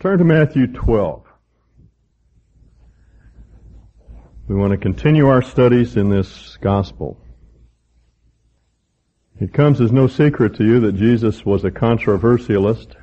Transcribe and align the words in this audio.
Turn 0.00 0.18
to 0.18 0.24
Matthew 0.24 0.68
12. 0.68 1.24
We 4.46 4.54
want 4.54 4.70
to 4.70 4.76
continue 4.76 5.26
our 5.26 5.42
studies 5.42 5.96
in 5.96 6.08
this 6.08 6.56
gospel. 6.60 7.20
It 9.40 9.52
comes 9.52 9.80
as 9.80 9.90
no 9.90 10.06
secret 10.06 10.54
to 10.54 10.64
you 10.64 10.78
that 10.80 10.92
Jesus 10.92 11.44
was 11.44 11.64
a 11.64 11.72
controversialist. 11.72 12.94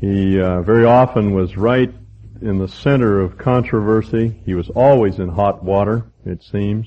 He 0.00 0.40
uh, 0.40 0.62
very 0.62 0.84
often 0.84 1.34
was 1.34 1.56
right 1.56 1.92
in 2.40 2.58
the 2.58 2.68
center 2.68 3.18
of 3.18 3.36
controversy. 3.36 4.40
He 4.46 4.54
was 4.54 4.70
always 4.70 5.18
in 5.18 5.28
hot 5.28 5.64
water, 5.64 6.06
it 6.24 6.44
seems. 6.44 6.86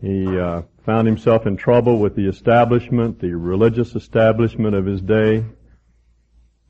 He 0.00 0.38
uh, 0.38 0.62
found 0.86 1.08
himself 1.08 1.48
in 1.48 1.56
trouble 1.56 1.98
with 1.98 2.14
the 2.14 2.28
establishment, 2.28 3.18
the 3.18 3.34
religious 3.34 3.96
establishment 3.96 4.76
of 4.76 4.86
his 4.86 5.00
day. 5.00 5.44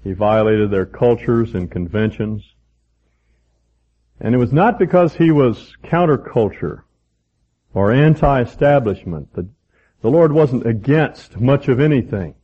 He 0.09 0.15
violated 0.15 0.71
their 0.71 0.87
cultures 0.87 1.55
and 1.55 1.71
conventions. 1.71 2.43
And 4.19 4.35
it 4.35 4.39
was 4.39 4.55
not 4.55 4.79
because 4.79 5.15
he 5.15 5.31
was 5.31 5.77
counterculture 5.85 6.85
or 7.75 7.93
anti-establishment. 7.93 9.35
The, 9.35 9.47
the 10.01 10.09
Lord 10.09 10.33
wasn't 10.33 10.67
against 10.67 11.39
much 11.39 11.69
of 11.69 11.79
anything. 11.79 12.35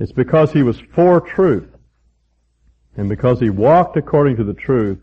It's 0.00 0.10
because 0.10 0.52
he 0.52 0.64
was 0.64 0.80
for 0.80 1.20
truth. 1.20 1.68
And 2.96 3.08
because 3.08 3.38
he 3.38 3.50
walked 3.50 3.96
according 3.96 4.34
to 4.38 4.44
the 4.44 4.52
truth, 4.52 4.98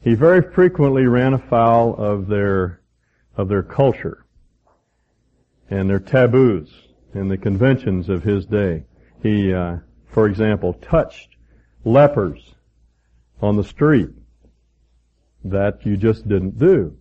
he 0.00 0.14
very 0.14 0.42
frequently 0.52 1.06
ran 1.06 1.34
afoul 1.34 1.96
of 1.96 2.28
their, 2.28 2.82
of 3.36 3.48
their 3.48 3.64
culture 3.64 4.26
and 5.68 5.90
their 5.90 5.98
taboos 5.98 6.72
and 7.14 7.28
the 7.28 7.36
conventions 7.36 8.08
of 8.08 8.22
his 8.22 8.46
day. 8.46 8.84
He, 9.24 9.52
uh, 9.52 9.78
for 10.14 10.28
example, 10.28 10.74
touched 10.74 11.30
lepers 11.84 12.54
on 13.42 13.56
the 13.56 13.64
street 13.64 14.10
that 15.44 15.84
you 15.84 15.96
just 15.96 16.28
didn't 16.28 16.56
do. 16.56 16.96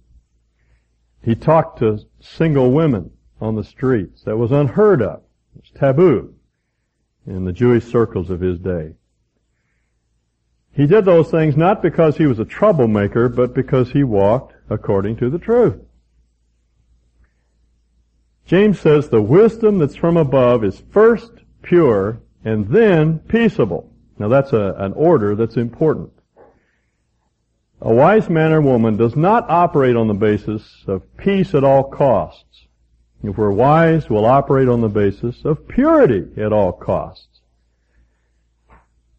He 1.22 1.36
talked 1.36 1.78
to 1.80 2.00
single 2.20 2.72
women 2.72 3.11
on 3.39 3.55
the 3.55 3.64
streets. 3.64 4.23
That 4.23 4.38
was 4.38 4.52
unheard 4.52 5.03
of. 5.03 5.22
It 5.55 5.61
was 5.61 5.72
taboo 5.80 6.33
in 7.28 7.45
the 7.45 7.53
Jewish 7.53 7.86
circles 7.86 8.31
of 8.31 8.42
his 8.42 8.58
day. 8.58 8.95
He 10.73 10.88
did 10.88 11.05
those 11.05 11.30
things 11.30 11.55
not 11.55 11.83
because 11.83 12.17
he 12.17 12.25
was 12.25 12.39
a 12.39 12.45
troublemaker, 12.45 13.30
but 13.30 13.53
because 13.53 13.92
he 13.92 14.03
walked 14.03 14.55
according 14.72 15.17
to 15.17 15.30
the 15.30 15.38
truth. 15.38 15.80
James 18.48 18.80
says 18.80 19.08
the 19.08 19.22
wisdom 19.22 19.77
that's 19.77 19.95
from 19.95 20.17
above 20.17 20.64
is 20.64 20.81
first 20.92 21.31
pure 21.61 22.22
and 22.44 22.67
then 22.67 23.19
peaceable. 23.19 23.91
Now 24.17 24.27
that's 24.27 24.53
a, 24.53 24.75
an 24.77 24.94
order 24.94 25.36
that's 25.36 25.58
important. 25.58 26.11
A 27.81 27.94
wise 27.94 28.30
man 28.30 28.53
or 28.53 28.61
woman 28.61 28.95
does 28.95 29.16
not 29.16 29.49
operate 29.49 29.95
on 29.95 30.08
the 30.08 30.13
basis 30.13 30.64
of 30.88 31.17
peace 31.17 31.53
at 31.53 31.64
all 31.64 31.83
costs. 31.83 32.67
If 33.23 33.38
we're 33.38 33.52
wise, 33.52 34.09
we'll 34.09 34.25
operate 34.25 34.67
on 34.67 34.81
the 34.81 34.89
basis 34.89 35.44
of 35.45 35.67
purity 35.67 36.41
at 36.41 36.53
all 36.53 36.71
costs. 36.71 37.27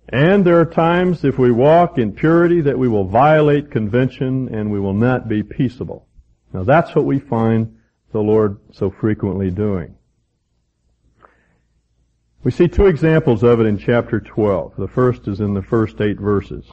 And 0.09 0.45
there 0.45 0.61
are 0.61 0.67
times 0.67 1.25
if 1.25 1.39
we 1.39 1.51
walk 1.51 1.99
in 1.99 2.13
purity 2.13 2.61
that 2.63 2.79
we 2.79 2.89
will 2.89 3.07
violate 3.07 3.71
convention 3.71 4.55
and 4.55 4.71
we 4.71 4.79
will 4.79 4.95
not 4.95 5.29
be 5.29 5.43
peaceable. 5.43 6.07
Now 6.53 6.65
that's 6.65 6.95
what 6.95 7.05
we 7.05 7.19
find 7.19 7.79
the 8.13 8.21
Lord 8.21 8.59
so 8.73 8.91
frequently 8.91 9.51
doing. 9.51 9.97
We 12.45 12.51
see 12.51 12.69
two 12.69 12.87
examples 12.87 13.43
of 13.43 13.59
it 13.61 13.67
in 13.67 13.79
chapter 13.79 14.21
12. 14.21 14.75
The 14.77 14.87
first 14.87 15.27
is 15.29 15.41
in 15.41 15.55
the 15.55 15.63
first 15.63 16.03
eight 16.03 16.21
verses. 16.21 16.71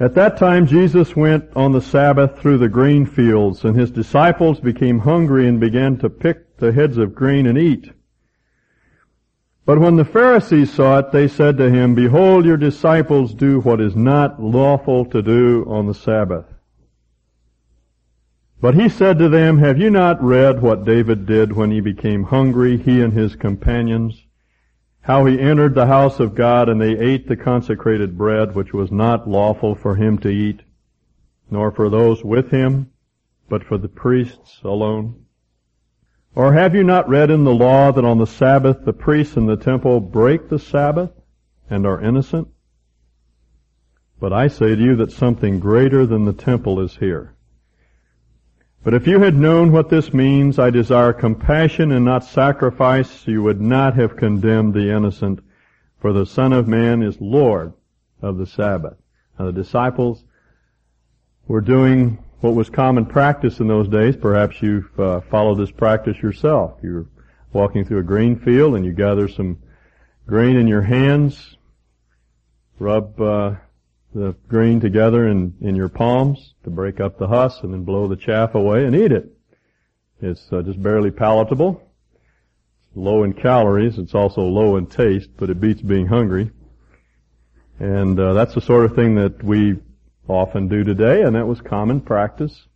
At 0.00 0.14
that 0.14 0.38
time 0.38 0.66
Jesus 0.66 1.14
went 1.14 1.44
on 1.54 1.72
the 1.72 1.82
Sabbath 1.82 2.38
through 2.38 2.56
the 2.56 2.70
grain 2.70 3.04
fields, 3.04 3.64
and 3.64 3.76
his 3.76 3.90
disciples 3.90 4.60
became 4.60 5.00
hungry 5.00 5.46
and 5.46 5.60
began 5.60 5.98
to 5.98 6.08
pick 6.08 6.56
the 6.56 6.72
heads 6.72 6.96
of 6.96 7.14
grain 7.14 7.46
and 7.46 7.58
eat. 7.58 7.92
But 9.66 9.78
when 9.78 9.96
the 9.96 10.04
Pharisees 10.06 10.72
saw 10.72 11.00
it, 11.00 11.12
they 11.12 11.28
said 11.28 11.58
to 11.58 11.68
him, 11.68 11.94
Behold, 11.94 12.46
your 12.46 12.56
disciples 12.56 13.34
do 13.34 13.60
what 13.60 13.78
is 13.78 13.94
not 13.94 14.42
lawful 14.42 15.04
to 15.04 15.20
do 15.20 15.66
on 15.68 15.86
the 15.86 15.94
Sabbath. 15.94 16.46
But 18.60 18.74
he 18.74 18.88
said 18.88 19.18
to 19.18 19.28
them, 19.28 19.58
Have 19.58 19.78
you 19.78 19.90
not 19.90 20.22
read 20.22 20.62
what 20.62 20.84
David 20.84 21.26
did 21.26 21.52
when 21.52 21.70
he 21.70 21.80
became 21.80 22.24
hungry, 22.24 22.76
he 22.76 23.00
and 23.00 23.12
his 23.12 23.36
companions? 23.36 24.24
how 25.08 25.24
he 25.24 25.40
entered 25.40 25.74
the 25.74 25.86
house 25.86 26.20
of 26.20 26.34
God 26.34 26.68
and 26.68 26.78
they 26.78 26.98
ate 26.98 27.26
the 27.26 27.36
consecrated 27.36 28.18
bread 28.18 28.54
which 28.54 28.74
was 28.74 28.92
not 28.92 29.26
lawful 29.26 29.74
for 29.74 29.96
him 29.96 30.18
to 30.18 30.28
eat, 30.28 30.60
nor 31.50 31.72
for 31.72 31.88
those 31.88 32.22
with 32.22 32.50
him, 32.50 32.90
but 33.48 33.64
for 33.64 33.78
the 33.78 33.88
priests 33.88 34.60
alone. 34.62 35.24
Or 36.34 36.52
have 36.52 36.74
you 36.74 36.84
not 36.84 37.08
read 37.08 37.30
in 37.30 37.44
the 37.44 37.54
law 37.54 37.90
that 37.90 38.04
on 38.04 38.18
the 38.18 38.26
Sabbath 38.26 38.84
the 38.84 38.92
priests 38.92 39.34
in 39.34 39.46
the 39.46 39.56
temple 39.56 39.98
break 39.98 40.50
the 40.50 40.58
Sabbath 40.58 41.10
and 41.70 41.86
are 41.86 42.04
innocent? 42.04 42.48
But 44.20 44.34
I 44.34 44.48
say 44.48 44.76
to 44.76 44.82
you 44.82 44.94
that 44.96 45.10
something 45.10 45.58
greater 45.58 46.04
than 46.04 46.26
the 46.26 46.34
temple 46.34 46.80
is 46.80 46.96
here. 46.96 47.34
But 48.84 48.94
if 48.94 49.06
you 49.06 49.20
had 49.20 49.36
known 49.36 49.72
what 49.72 49.90
this 49.90 50.14
means, 50.14 50.58
I 50.58 50.70
desire 50.70 51.12
compassion 51.12 51.92
and 51.92 52.04
not 52.04 52.24
sacrifice, 52.24 53.26
you 53.26 53.42
would 53.42 53.60
not 53.60 53.94
have 53.96 54.16
condemned 54.16 54.74
the 54.74 54.90
innocent, 54.94 55.40
for 56.00 56.12
the 56.12 56.24
Son 56.24 56.52
of 56.52 56.68
Man 56.68 57.02
is 57.02 57.20
Lord 57.20 57.72
of 58.22 58.38
the 58.38 58.46
Sabbath. 58.46 58.96
Now 59.38 59.46
the 59.46 59.52
disciples 59.52 60.24
were 61.48 61.60
doing 61.60 62.22
what 62.40 62.54
was 62.54 62.70
common 62.70 63.06
practice 63.06 63.58
in 63.58 63.66
those 63.66 63.88
days. 63.88 64.16
Perhaps 64.16 64.62
you've 64.62 64.98
uh, 64.98 65.20
followed 65.22 65.56
this 65.56 65.72
practice 65.72 66.16
yourself. 66.22 66.78
You're 66.82 67.06
walking 67.52 67.84
through 67.84 67.98
a 67.98 68.04
green 68.04 68.38
field 68.38 68.76
and 68.76 68.84
you 68.84 68.92
gather 68.92 69.26
some 69.26 69.58
grain 70.26 70.56
in 70.56 70.68
your 70.68 70.82
hands, 70.82 71.56
rub 72.78 73.20
uh, 73.20 73.54
the 74.18 74.34
grain 74.48 74.80
together 74.80 75.28
in, 75.28 75.54
in 75.60 75.76
your 75.76 75.88
palms 75.88 76.54
to 76.64 76.70
break 76.70 77.00
up 77.00 77.18
the 77.18 77.28
husk 77.28 77.62
and 77.62 77.72
then 77.72 77.84
blow 77.84 78.08
the 78.08 78.16
chaff 78.16 78.54
away 78.54 78.84
and 78.84 78.94
eat 78.94 79.12
it. 79.12 79.32
It's 80.20 80.52
uh, 80.52 80.62
just 80.62 80.82
barely 80.82 81.10
palatable. 81.10 81.80
It's 82.80 82.96
low 82.96 83.22
in 83.22 83.32
calories. 83.32 83.98
It's 83.98 84.14
also 84.14 84.42
low 84.42 84.76
in 84.76 84.86
taste, 84.86 85.30
but 85.36 85.50
it 85.50 85.60
beats 85.60 85.80
being 85.80 86.06
hungry. 86.06 86.50
And 87.78 88.18
uh, 88.18 88.32
that's 88.32 88.54
the 88.54 88.60
sort 88.60 88.84
of 88.84 88.96
thing 88.96 89.14
that 89.14 89.42
we 89.42 89.78
often 90.26 90.68
do 90.68 90.82
today, 90.82 91.22
and 91.22 91.36
that 91.36 91.46
was 91.46 91.60
common 91.60 92.00
practice 92.00 92.66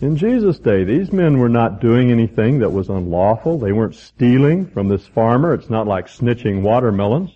in 0.00 0.16
Jesus' 0.16 0.58
day. 0.58 0.84
These 0.84 1.12
men 1.12 1.38
were 1.38 1.50
not 1.50 1.80
doing 1.80 2.10
anything 2.10 2.60
that 2.60 2.70
was 2.70 2.88
unlawful. 2.88 3.58
They 3.58 3.72
weren't 3.72 3.94
stealing 3.94 4.66
from 4.66 4.88
this 4.88 5.06
farmer. 5.06 5.52
It's 5.52 5.70
not 5.70 5.86
like 5.86 6.06
snitching 6.06 6.62
watermelons. 6.62 7.30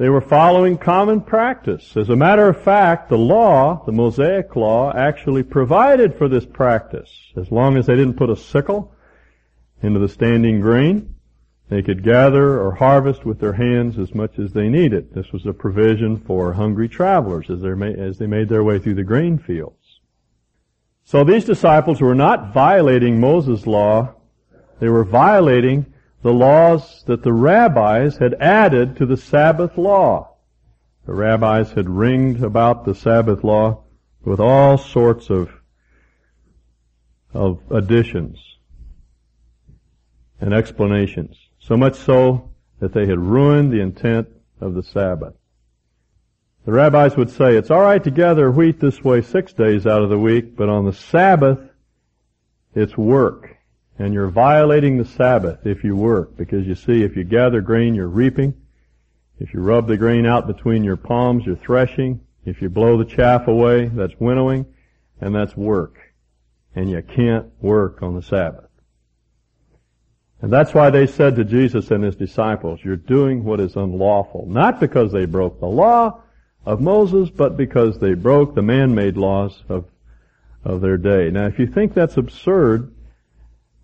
They 0.00 0.08
were 0.08 0.22
following 0.22 0.78
common 0.78 1.20
practice. 1.20 1.94
As 1.94 2.08
a 2.08 2.16
matter 2.16 2.48
of 2.48 2.62
fact, 2.62 3.10
the 3.10 3.18
law, 3.18 3.84
the 3.84 3.92
Mosaic 3.92 4.56
law, 4.56 4.90
actually 4.94 5.42
provided 5.42 6.14
for 6.16 6.26
this 6.26 6.46
practice. 6.46 7.10
As 7.36 7.50
long 7.50 7.76
as 7.76 7.84
they 7.84 7.96
didn't 7.96 8.16
put 8.16 8.30
a 8.30 8.34
sickle 8.34 8.94
into 9.82 10.00
the 10.00 10.08
standing 10.08 10.62
grain, 10.62 11.16
they 11.68 11.82
could 11.82 12.02
gather 12.02 12.62
or 12.62 12.76
harvest 12.76 13.26
with 13.26 13.40
their 13.40 13.52
hands 13.52 13.98
as 13.98 14.14
much 14.14 14.38
as 14.38 14.54
they 14.54 14.70
needed. 14.70 15.12
This 15.12 15.32
was 15.32 15.44
a 15.44 15.52
provision 15.52 16.16
for 16.16 16.54
hungry 16.54 16.88
travelers 16.88 17.50
as, 17.50 17.62
as 17.62 18.16
they 18.16 18.26
made 18.26 18.48
their 18.48 18.64
way 18.64 18.78
through 18.78 18.94
the 18.94 19.04
grain 19.04 19.36
fields. 19.36 20.00
So 21.04 21.24
these 21.24 21.44
disciples 21.44 22.00
were 22.00 22.14
not 22.14 22.54
violating 22.54 23.20
Moses' 23.20 23.66
law. 23.66 24.14
They 24.80 24.88
were 24.88 25.04
violating 25.04 25.89
the 26.22 26.32
laws 26.32 27.02
that 27.06 27.22
the 27.22 27.32
rabbis 27.32 28.18
had 28.18 28.34
added 28.34 28.96
to 28.96 29.06
the 29.06 29.16
Sabbath 29.16 29.78
law. 29.78 30.36
The 31.06 31.14
rabbis 31.14 31.72
had 31.72 31.88
ringed 31.88 32.42
about 32.42 32.84
the 32.84 32.94
Sabbath 32.94 33.42
law 33.42 33.84
with 34.24 34.38
all 34.38 34.76
sorts 34.76 35.30
of, 35.30 35.50
of 37.32 37.60
additions 37.70 38.38
and 40.40 40.52
explanations. 40.52 41.36
So 41.58 41.76
much 41.76 41.96
so 41.96 42.50
that 42.80 42.92
they 42.92 43.06
had 43.06 43.18
ruined 43.18 43.72
the 43.72 43.80
intent 43.80 44.28
of 44.60 44.74
the 44.74 44.82
Sabbath. 44.82 45.34
The 46.66 46.72
rabbis 46.72 47.16
would 47.16 47.30
say, 47.30 47.56
it's 47.56 47.70
alright 47.70 48.04
to 48.04 48.10
gather 48.10 48.50
wheat 48.50 48.80
this 48.80 49.02
way 49.02 49.22
six 49.22 49.54
days 49.54 49.86
out 49.86 50.02
of 50.02 50.10
the 50.10 50.18
week, 50.18 50.54
but 50.56 50.68
on 50.68 50.84
the 50.84 50.92
Sabbath, 50.92 51.58
it's 52.74 52.96
work 52.96 53.56
and 54.00 54.14
you're 54.14 54.30
violating 54.30 54.96
the 54.96 55.04
Sabbath 55.04 55.66
if 55.66 55.84
you 55.84 55.94
work. 55.94 56.34
Because 56.34 56.66
you 56.66 56.74
see, 56.74 57.02
if 57.02 57.16
you 57.16 57.24
gather 57.24 57.60
grain, 57.60 57.94
you're 57.94 58.08
reaping. 58.08 58.54
If 59.38 59.52
you 59.52 59.60
rub 59.60 59.86
the 59.86 59.98
grain 59.98 60.24
out 60.24 60.46
between 60.46 60.84
your 60.84 60.96
palms, 60.96 61.44
you're 61.44 61.54
threshing. 61.54 62.20
If 62.46 62.62
you 62.62 62.70
blow 62.70 62.96
the 62.96 63.04
chaff 63.04 63.46
away, 63.46 63.86
that's 63.86 64.14
winnowing, 64.18 64.64
and 65.20 65.34
that's 65.34 65.54
work. 65.54 65.98
And 66.74 66.90
you 66.90 67.02
can't 67.02 67.52
work 67.60 68.02
on 68.02 68.14
the 68.14 68.22
Sabbath. 68.22 68.70
And 70.40 70.50
that's 70.50 70.72
why 70.72 70.88
they 70.88 71.06
said 71.06 71.36
to 71.36 71.44
Jesus 71.44 71.90
and 71.90 72.02
his 72.02 72.16
disciples, 72.16 72.80
you're 72.82 72.96
doing 72.96 73.44
what 73.44 73.60
is 73.60 73.76
unlawful. 73.76 74.46
Not 74.48 74.80
because 74.80 75.12
they 75.12 75.26
broke 75.26 75.60
the 75.60 75.66
law 75.66 76.22
of 76.64 76.80
Moses, 76.80 77.28
but 77.28 77.58
because 77.58 77.98
they 77.98 78.14
broke 78.14 78.54
the 78.54 78.62
man-made 78.62 79.18
laws 79.18 79.62
of, 79.68 79.84
of 80.64 80.80
their 80.80 80.96
day. 80.96 81.30
Now 81.30 81.44
if 81.44 81.58
you 81.58 81.66
think 81.66 81.92
that's 81.92 82.16
absurd, 82.16 82.94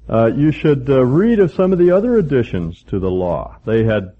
uh, 0.08 0.26
you 0.26 0.52
should 0.52 0.88
uh, 0.88 1.04
read 1.04 1.40
of 1.40 1.52
some 1.52 1.72
of 1.72 1.78
the 1.78 1.90
other 1.90 2.18
additions 2.18 2.82
to 2.84 2.98
the 2.98 3.10
law. 3.10 3.56
They 3.64 3.84
had 3.84 4.14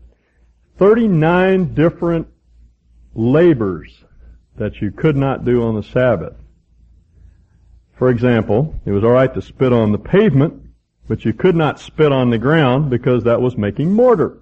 39 0.79 1.75
different 1.75 2.29
labors 3.15 4.05
that 4.57 4.81
you 4.81 4.91
could 4.91 5.17
not 5.17 5.45
do 5.45 5.63
on 5.63 5.75
the 5.75 5.83
Sabbath. 5.83 6.35
For 7.97 8.11
example, 8.11 8.75
it 8.85 8.91
was 8.91 9.05
alright 9.05 9.33
to 9.35 9.43
spit 9.43 9.73
on 9.73 9.93
the 9.93 9.99
pavement, 9.99 10.63
but 11.09 11.25
you 11.25 11.33
could 11.33 11.57
not 11.57 11.81
spit 11.81 12.13
on 12.13 12.31
the 12.31 12.39
ground 12.39 12.91
because 12.91 13.25
that 13.25 13.41
was 13.41 13.57
making 13.57 13.93
mortar. 13.93 14.39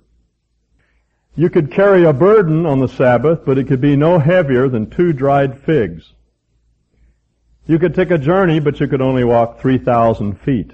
You 1.37 1.51
could 1.51 1.71
carry 1.71 2.05
a 2.05 2.13
burden 2.13 2.65
on 2.65 2.81
the 2.81 2.89
Sabbath, 2.89 3.45
but 3.45 3.59
it 3.59 3.67
could 3.67 3.81
be 3.81 3.97
no 3.97 4.19
heavier 4.19 4.69
than 4.69 4.89
two 4.89 5.13
dried 5.13 5.61
figs. 5.61 6.13
You 7.67 7.79
could 7.79 7.95
take 7.95 8.11
a 8.11 8.19
journey, 8.19 8.61
but 8.61 8.79
you 8.79 8.89
could 8.89 9.01
only 9.01 9.25
walk 9.25 9.61
3,000 9.61 10.41
feet. 10.41 10.73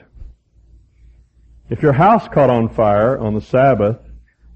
If 1.70 1.82
your 1.82 1.92
house 1.92 2.26
caught 2.26 2.50
on 2.50 2.68
fire 2.68 3.16
on 3.16 3.34
the 3.34 3.40
Sabbath, 3.40 3.98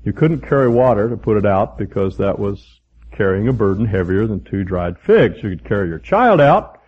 you 0.02 0.12
couldn't 0.12 0.40
carry 0.40 0.68
water 0.68 1.08
to 1.08 1.16
put 1.16 1.36
it 1.36 1.46
out 1.46 1.78
because 1.78 2.16
that 2.16 2.40
was 2.40 2.80
carrying 3.12 3.46
a 3.46 3.52
burden 3.52 3.86
heavier 3.86 4.26
than 4.26 4.42
two 4.42 4.64
dried 4.64 4.98
figs. 4.98 5.40
You 5.40 5.50
could 5.50 5.64
carry 5.64 5.88
your 5.88 6.00
child 6.00 6.40
out, 6.40 6.82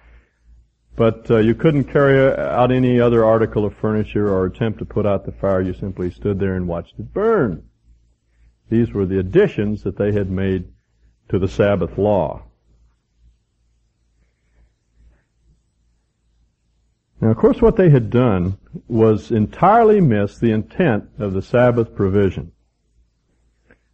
but 0.97 1.31
uh, 1.31 1.37
you 1.37 1.55
couldn't 1.55 1.85
carry 1.85 2.37
out 2.37 2.73
any 2.73 2.99
other 2.99 3.25
article 3.25 3.65
of 3.65 3.77
furniture 3.77 4.29
or 4.29 4.47
attempt 4.47 4.81
to 4.81 4.85
put 4.85 5.07
out 5.07 5.25
the 5.25 5.33
fire. 5.33 5.61
You 5.61 5.75
simply 5.75 6.11
stood 6.11 6.41
there 6.41 6.57
and 6.57 6.67
watched 6.67 6.99
it 6.99 7.15
burn. 7.15 7.63
These 8.69 8.93
were 8.93 9.07
the 9.07 9.21
additions 9.21 9.85
that 9.85 9.97
they 9.97 10.11
had 10.11 10.29
made 10.29 10.65
to 11.29 11.39
the 11.39 11.47
Sabbath 11.47 11.99
law. 11.99 12.43
Now, 17.21 17.31
of 17.31 17.37
course, 17.39 17.63
what 17.63 17.77
they 17.77 17.91
had 17.91 18.11
done 18.11 18.59
was 18.89 19.31
entirely 19.31 20.01
miss 20.01 20.39
the 20.39 20.53
intent 20.53 21.05
of 21.19 21.33
the 21.33 21.43
Sabbath 21.43 21.95
provision. 21.95 22.53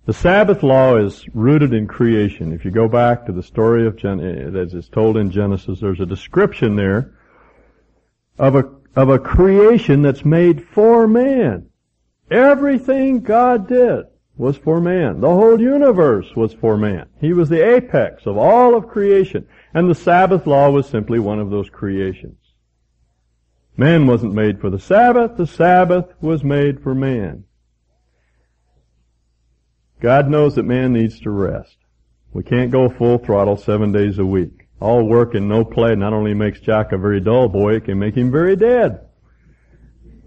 The 0.05 0.13
Sabbath 0.13 0.65
law 0.65 0.97
is 0.97 1.25
rooted 1.33 1.73
in 1.73 1.87
creation. 1.87 2.53
If 2.53 2.65
you 2.65 2.73
go 2.73 2.89
back 2.89 3.25
to 3.27 3.33
the 3.33 3.43
story 3.43 3.87
of 3.87 3.97
Gen- 3.97 4.21
eh, 4.21 4.59
eh, 4.59 4.61
as 4.61 4.75
it's 4.75 4.89
told 4.89 5.17
in 5.17 5.31
Genesis, 5.31 5.79
there's 5.79 6.01
a 6.01 6.07
description 6.07 6.75
there 6.75 7.15
of 8.37 8.57
a, 8.57 8.69
of 8.97 9.11
a 9.11 9.21
creation 9.21 10.03
that's 10.03 10.25
made 10.25 10.67
for 10.67 11.07
man. 11.07 11.69
Everything 12.33 13.21
God 13.21 13.69
did 13.69 14.07
was 14.37 14.57
for 14.57 14.81
man. 14.81 15.21
The 15.21 15.29
whole 15.29 15.61
universe 15.61 16.35
was 16.35 16.53
for 16.53 16.77
man. 16.77 17.07
He 17.21 17.33
was 17.33 17.49
the 17.49 17.65
apex 17.65 18.27
of 18.27 18.37
all 18.37 18.75
of 18.75 18.89
creation. 18.89 19.47
And 19.73 19.89
the 19.89 19.95
Sabbath 19.95 20.49
law 20.49 20.71
was 20.71 20.89
simply 20.89 21.21
one 21.21 21.39
of 21.39 21.51
those 21.51 21.71
creations. 21.71 22.42
Man 23.77 24.07
wasn't 24.07 24.35
made 24.35 24.61
for 24.61 24.71
the 24.71 24.79
Sabbath, 24.79 25.37
the 25.37 25.47
Sabbath 25.47 26.07
was 26.21 26.45
made 26.45 26.83
for 26.83 26.95
man. 26.95 27.45
God 30.01 30.29
knows 30.29 30.57
that 30.57 30.65
man 30.65 30.93
needs 30.93 31.21
to 31.21 31.31
rest. 31.31 31.77
We 32.33 32.43
can't 32.43 32.71
go 32.71 32.89
full 32.89 33.19
throttle 33.19 33.57
seven 33.57 33.93
days 33.93 34.19
a 34.19 34.27
week. 34.27 34.69
All 34.81 35.07
work 35.07 35.35
and 35.35 35.49
no 35.49 35.65
play 35.65 35.95
not 35.95 36.13
only 36.13 36.35
makes 36.35 36.61
Jack 36.61 36.93
a 36.93 36.99
very 36.99 37.21
dull 37.21 37.49
boy, 37.49 37.77
it 37.77 37.85
can 37.85 37.99
make 37.99 38.17
him 38.17 38.33
very 38.33 38.57
dead. 38.57 39.07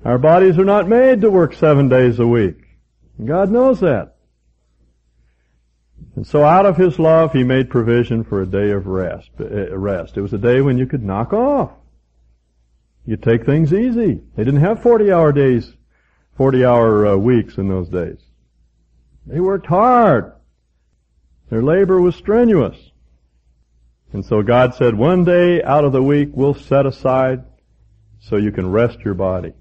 Our 0.06 0.18
bodies 0.18 0.58
are 0.58 0.66
not 0.66 0.88
made 0.88 1.22
to 1.22 1.32
work 1.32 1.54
seven 1.54 1.90
days 1.90 2.20
a 2.20 2.28
week. 2.28 2.58
God 3.24 3.50
knows 3.50 3.80
that. 3.80 4.16
And 6.16 6.26
so 6.26 6.44
out 6.44 6.66
of 6.66 6.78
His 6.78 7.00
love, 7.00 7.34
He 7.34 7.44
made 7.44 7.70
provision 7.70 8.24
for 8.24 8.42
a 8.42 8.46
day 8.46 8.72
of 8.72 8.88
rest. 8.88 9.30
Rest. 9.38 10.16
It 10.16 10.22
was 10.22 10.34
a 10.34 10.38
day 10.38 10.62
when 10.62 10.78
you 10.78 10.86
could 10.86 11.04
knock 11.04 11.34
off. 11.34 11.72
You 13.06 13.18
take 13.18 13.46
things 13.46 13.72
easy. 13.72 14.22
They 14.36 14.44
didn't 14.44 14.62
have 14.62 14.82
40 14.82 15.12
hour 15.12 15.32
days, 15.32 15.72
40 16.38 16.66
hour 16.66 17.08
uh, 17.08 17.16
weeks 17.16 17.58
in 17.58 17.68
those 17.68 17.88
days. 17.90 18.18
They 19.28 19.40
worked 19.40 19.68
hard. 19.68 20.34
Their 21.50 21.62
labor 21.62 22.02
was 22.02 22.16
strenuous. 22.16 22.78
And 24.12 24.26
so 24.26 24.42
God 24.42 24.74
said, 24.76 24.96
one 24.96 25.24
day 25.24 25.62
out 25.62 25.84
of 25.84 25.92
the 25.92 26.02
week 26.02 26.30
we'll 26.34 26.56
set 26.56 26.86
aside 26.86 27.44
so 28.20 28.38
you 28.38 28.52
can 28.52 28.72
rest 28.72 29.00
your 29.02 29.14
body. 29.14 29.54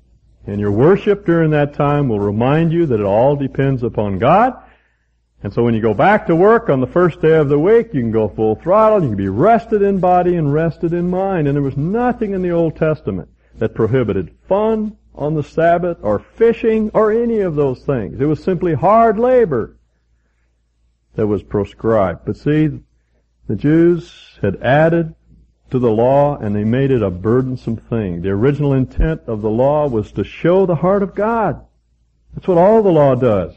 And 0.47 0.61
your 0.61 0.71
worship 0.71 1.27
during 1.27 1.51
that 1.51 1.75
time 1.75 2.09
will 2.09 2.21
remind 2.21 2.73
you 2.73 2.87
that 2.87 3.01
it 3.01 3.07
all 3.07 3.37
depends 3.37 3.83
upon 3.83 4.19
God. 4.19 4.55
And 5.43 5.53
so 5.53 5.63
when 5.63 5.75
you 5.75 5.83
go 5.83 5.93
back 5.93 6.27
to 6.27 6.37
work 6.37 6.71
on 6.71 6.81
the 6.81 6.87
first 6.87 7.21
day 7.21 7.37
of 7.37 7.51
the 7.51 7.59
week, 7.59 7.89
you 7.93 8.01
can 8.01 8.11
go 8.11 8.29
full 8.29 8.55
throttle, 8.55 9.03
you 9.03 9.09
can 9.09 9.17
be 9.17 9.29
rested 9.29 9.83
in 9.83 9.99
body 9.99 10.37
and 10.37 10.53
rested 10.53 10.95
in 10.95 11.11
mind. 11.11 11.47
And 11.47 11.57
there 11.57 11.63
was 11.63 11.77
nothing 11.77 12.33
in 12.33 12.41
the 12.41 12.51
Old 12.51 12.77
Testament 12.77 13.29
that 13.59 13.75
prohibited 13.75 14.35
fun 14.49 14.97
on 15.15 15.35
the 15.35 15.43
Sabbath 15.43 15.99
or 16.03 16.19
fishing 16.19 16.91
or 16.93 17.13
any 17.13 17.41
of 17.41 17.55
those 17.55 17.85
things. 17.85 18.21
It 18.21 18.27
was 18.27 18.43
simply 18.43 18.75
hard 18.75 19.19
labor 19.19 19.77
that 21.15 21.27
was 21.27 21.43
proscribed. 21.43 22.25
But 22.25 22.37
see, 22.37 22.81
the 23.47 23.57
Jews 23.57 24.39
had 24.43 24.63
added 24.63 25.15
to 25.71 25.79
the 25.79 25.91
law 25.91 26.37
and 26.37 26.55
they 26.55 26.65
made 26.65 26.91
it 26.91 27.03
a 27.03 27.11
burdensome 27.11 27.77
thing. 27.77 28.23
The 28.23 28.31
original 28.31 28.73
intent 28.73 29.23
of 29.27 29.43
the 29.43 29.51
law 29.51 29.89
was 29.89 30.13
to 30.13 30.25
show 30.25 30.67
the 30.67 30.77
heart 30.77 31.03
of 31.03 31.15
God. 31.15 31.65
That's 32.35 32.49
what 32.49 32.59
all 32.59 32.83
the 32.83 32.93
law 32.93 33.15
does. 33.15 33.55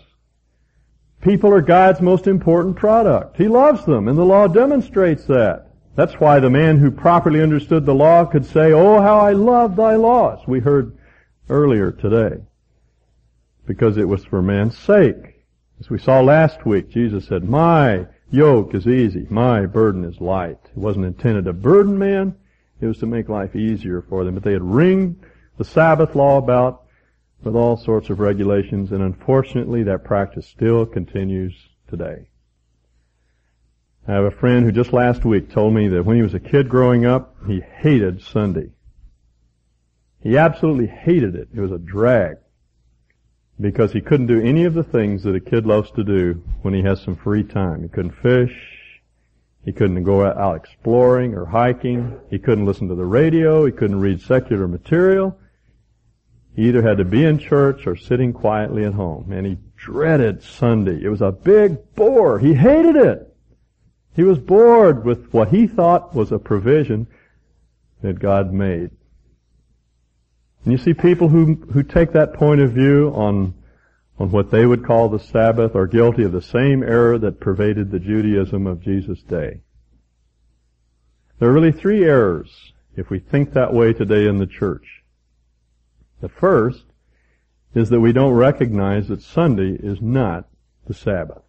People 1.22 1.52
are 1.52 1.62
God's 1.62 2.00
most 2.00 2.28
important 2.28 2.76
product. 2.76 3.38
He 3.38 3.48
loves 3.48 3.86
them 3.86 4.08
and 4.08 4.18
the 4.18 4.26
law 4.26 4.48
demonstrates 4.48 5.26
that. 5.26 5.67
That's 5.98 6.20
why 6.20 6.40
the 6.40 6.52
man 6.52 6.78
who 6.78 6.92
properly 6.92 7.42
understood 7.42 7.88
the 7.88 7.96
law 7.96 8.24
could 8.24 8.46
say, 8.46 8.72
Oh, 8.72 9.02
how 9.02 9.18
I 9.18 9.34
love 9.34 9.76
thy 9.76 9.96
laws. 9.96 10.40
We 10.48 10.60
heard 10.60 10.96
earlier 11.50 11.92
today. 11.92 12.44
Because 13.66 13.98
it 13.98 14.08
was 14.08 14.24
for 14.24 14.44
man's 14.44 14.78
sake. 14.78 15.44
As 15.80 15.90
we 15.90 15.98
saw 15.98 16.22
last 16.22 16.68
week, 16.68 16.90
Jesus 16.90 17.26
said, 17.26 17.50
My 17.50 18.06
yoke 18.30 18.76
is 18.76 18.86
easy, 18.86 19.26
my 19.32 19.66
burden 19.66 20.06
is 20.06 20.22
light. 20.22 20.60
It 20.66 20.78
wasn't 20.78 21.08
intended 21.08 21.46
to 21.46 21.54
burden 21.54 21.98
man, 21.98 22.36
it 22.80 22.86
was 22.86 23.00
to 23.00 23.08
make 23.08 23.28
life 23.28 23.56
easier 23.56 24.04
for 24.04 24.24
them. 24.24 24.36
But 24.36 24.44
they 24.44 24.54
had 24.54 24.62
ringed 24.62 25.26
the 25.58 25.66
Sabbath 25.66 26.14
law 26.14 26.38
about 26.38 26.84
with 27.42 27.56
all 27.56 27.76
sorts 27.76 28.12
of 28.12 28.20
regulations, 28.20 28.92
and 28.92 29.02
unfortunately 29.02 29.82
that 29.84 30.04
practice 30.04 30.46
still 30.46 30.86
continues 30.86 31.56
today. 31.90 32.28
I 34.08 34.14
have 34.14 34.24
a 34.24 34.32
friend 34.32 34.64
who 34.64 34.72
just 34.72 34.94
last 34.94 35.26
week 35.26 35.52
told 35.52 35.74
me 35.74 35.90
that 35.90 36.04
when 36.04 36.16
he 36.16 36.22
was 36.22 36.34
a 36.34 36.40
kid 36.40 36.70
growing 36.70 37.06
up, 37.06 37.36
he 37.46 37.60
hated 37.60 38.22
Sunday. 38.22 38.70
He 40.22 40.38
absolutely 40.38 40.88
hated 40.88 41.36
it. 41.36 41.50
It 41.54 41.60
was 41.60 41.74
a 41.74 41.78
drag. 41.78 42.38
Because 43.60 43.92
he 43.92 44.00
couldn't 44.00 44.28
do 44.28 44.40
any 44.40 44.64
of 44.64 44.76
the 44.76 44.84
things 44.84 45.24
that 45.24 45.36
a 45.36 45.42
kid 45.42 45.66
loves 45.66 45.92
to 45.92 46.06
do 46.06 46.42
when 46.62 46.74
he 46.74 46.84
has 46.84 47.02
some 47.02 47.18
free 47.18 47.44
time. 47.44 47.84
He 47.84 47.90
couldn't 47.90 48.16
fish. 48.22 48.54
He 49.66 49.74
couldn't 49.74 50.04
go 50.04 50.26
out 50.26 50.56
exploring 50.56 51.34
or 51.34 51.46
hiking. 51.46 52.18
He 52.30 52.40
couldn't 52.40 52.66
listen 52.66 52.88
to 52.88 52.96
the 52.96 53.04
radio. 53.04 53.66
He 53.66 53.74
couldn't 53.74 54.00
read 54.00 54.22
secular 54.22 54.70
material. 54.70 55.38
He 56.56 56.70
either 56.70 56.82
had 56.82 57.00
to 57.00 57.04
be 57.04 57.26
in 57.26 57.40
church 57.40 57.86
or 57.86 57.98
sitting 57.98 58.32
quietly 58.32 58.86
at 58.86 58.94
home. 58.94 59.34
And 59.34 59.46
he 59.46 59.58
dreaded 59.76 60.44
Sunday. 60.44 61.04
It 61.04 61.10
was 61.10 61.22
a 61.22 61.34
big 61.34 61.94
bore. 61.94 62.40
He 62.40 62.54
hated 62.54 62.96
it. 62.96 63.27
He 64.18 64.24
was 64.24 64.40
bored 64.40 65.06
with 65.06 65.32
what 65.32 65.50
he 65.50 65.68
thought 65.68 66.16
was 66.16 66.32
a 66.32 66.40
provision 66.40 67.06
that 68.02 68.18
God 68.18 68.52
made. 68.52 68.90
And 70.64 70.72
you 70.72 70.80
see 70.80 70.96
people 70.96 71.30
who, 71.30 71.54
who 71.72 71.84
take 71.84 72.14
that 72.14 72.34
point 72.34 72.60
of 72.60 72.72
view 72.72 73.10
on, 73.10 73.54
on 74.18 74.32
what 74.32 74.50
they 74.50 74.66
would 74.66 74.84
call 74.84 75.08
the 75.08 75.20
Sabbath 75.20 75.76
are 75.76 75.86
guilty 75.86 76.24
of 76.24 76.32
the 76.32 76.42
same 76.42 76.82
error 76.82 77.20
that 77.20 77.40
pervaded 77.40 77.92
the 77.92 78.00
Judaism 78.00 78.66
of 78.66 78.82
Jesus' 78.82 79.22
day. 79.22 79.62
There 81.38 81.50
are 81.50 81.54
really 81.54 81.72
three 81.72 82.04
errors 82.04 82.74
if 82.96 83.12
we 83.12 83.20
think 83.20 83.54
that 83.54 83.72
way 83.72 83.94
today 83.94 84.26
in 84.26 84.40
the 84.40 84.48
church. 84.48 85.04
The 86.22 86.30
first 86.30 86.86
is 87.76 87.90
that 87.90 88.02
we 88.02 88.14
don't 88.14 88.34
recognize 88.34 89.10
that 89.10 89.22
Sunday 89.22 89.78
is 89.80 90.02
not 90.02 90.50
the 90.88 90.96
Sabbath. 90.96 91.44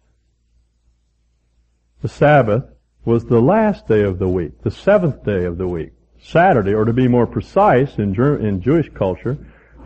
The 2.01 2.09
Sabbath 2.09 2.63
was 3.05 3.25
the 3.25 3.41
last 3.41 3.87
day 3.87 4.01
of 4.01 4.19
the 4.19 4.27
week, 4.27 4.61
the 4.61 4.71
seventh 4.71 5.23
day 5.23 5.45
of 5.45 5.57
the 5.57 5.67
week. 5.67 5.91
Saturday, 6.21 6.73
or 6.73 6.85
to 6.85 6.93
be 6.93 7.07
more 7.07 7.25
precise 7.25 7.97
in, 7.97 8.13
in 8.41 8.61
Jewish 8.61 8.89
culture, 8.93 9.37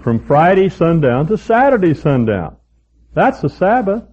from 0.02 0.26
Friday 0.26 0.70
sundown 0.70 1.28
to 1.28 1.38
Saturday 1.38 1.94
sundown. 1.94 2.58
That's 3.14 3.42
the 3.42 3.50
Sabbath. 3.50 4.04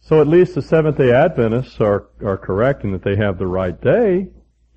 So 0.00 0.20
at 0.20 0.28
least 0.28 0.54
the 0.54 0.62
Seventh 0.62 0.98
day 0.98 1.10
Adventists 1.10 1.80
are, 1.80 2.06
are 2.24 2.36
correct 2.36 2.84
in 2.84 2.92
that 2.92 3.02
they 3.02 3.16
have 3.16 3.38
the 3.38 3.46
right 3.48 3.78
day. 3.80 4.28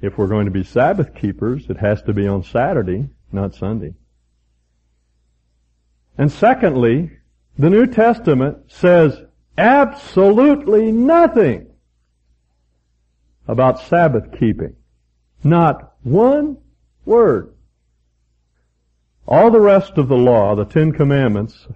If 0.02 0.18
we're 0.18 0.28
going 0.28 0.46
to 0.46 0.52
be 0.52 0.64
Sabbath 0.64 1.14
keepers, 1.14 1.70
it 1.70 1.78
has 1.78 2.02
to 2.04 2.14
be 2.14 2.28
on 2.28 2.44
Saturday, 2.44 3.10
not 3.32 3.54
Sunday. 3.54 3.94
And 6.18 6.32
secondly, 6.32 7.12
the 7.60 7.70
New 7.70 7.86
Testament 7.86 8.72
says 8.72 9.22
absolutely 9.60 10.92
nothing 10.92 11.68
about 13.48 13.82
Sabbath 13.82 14.32
keeping. 14.40 14.76
Not 15.44 15.96
one 16.04 16.58
word. 17.06 17.54
All 19.28 19.52
the 19.52 19.60
rest 19.60 19.98
of 19.98 20.08
the 20.08 20.18
law, 20.18 20.56
the 20.56 20.66
Ten 20.66 20.92
Commandments, 20.92 21.68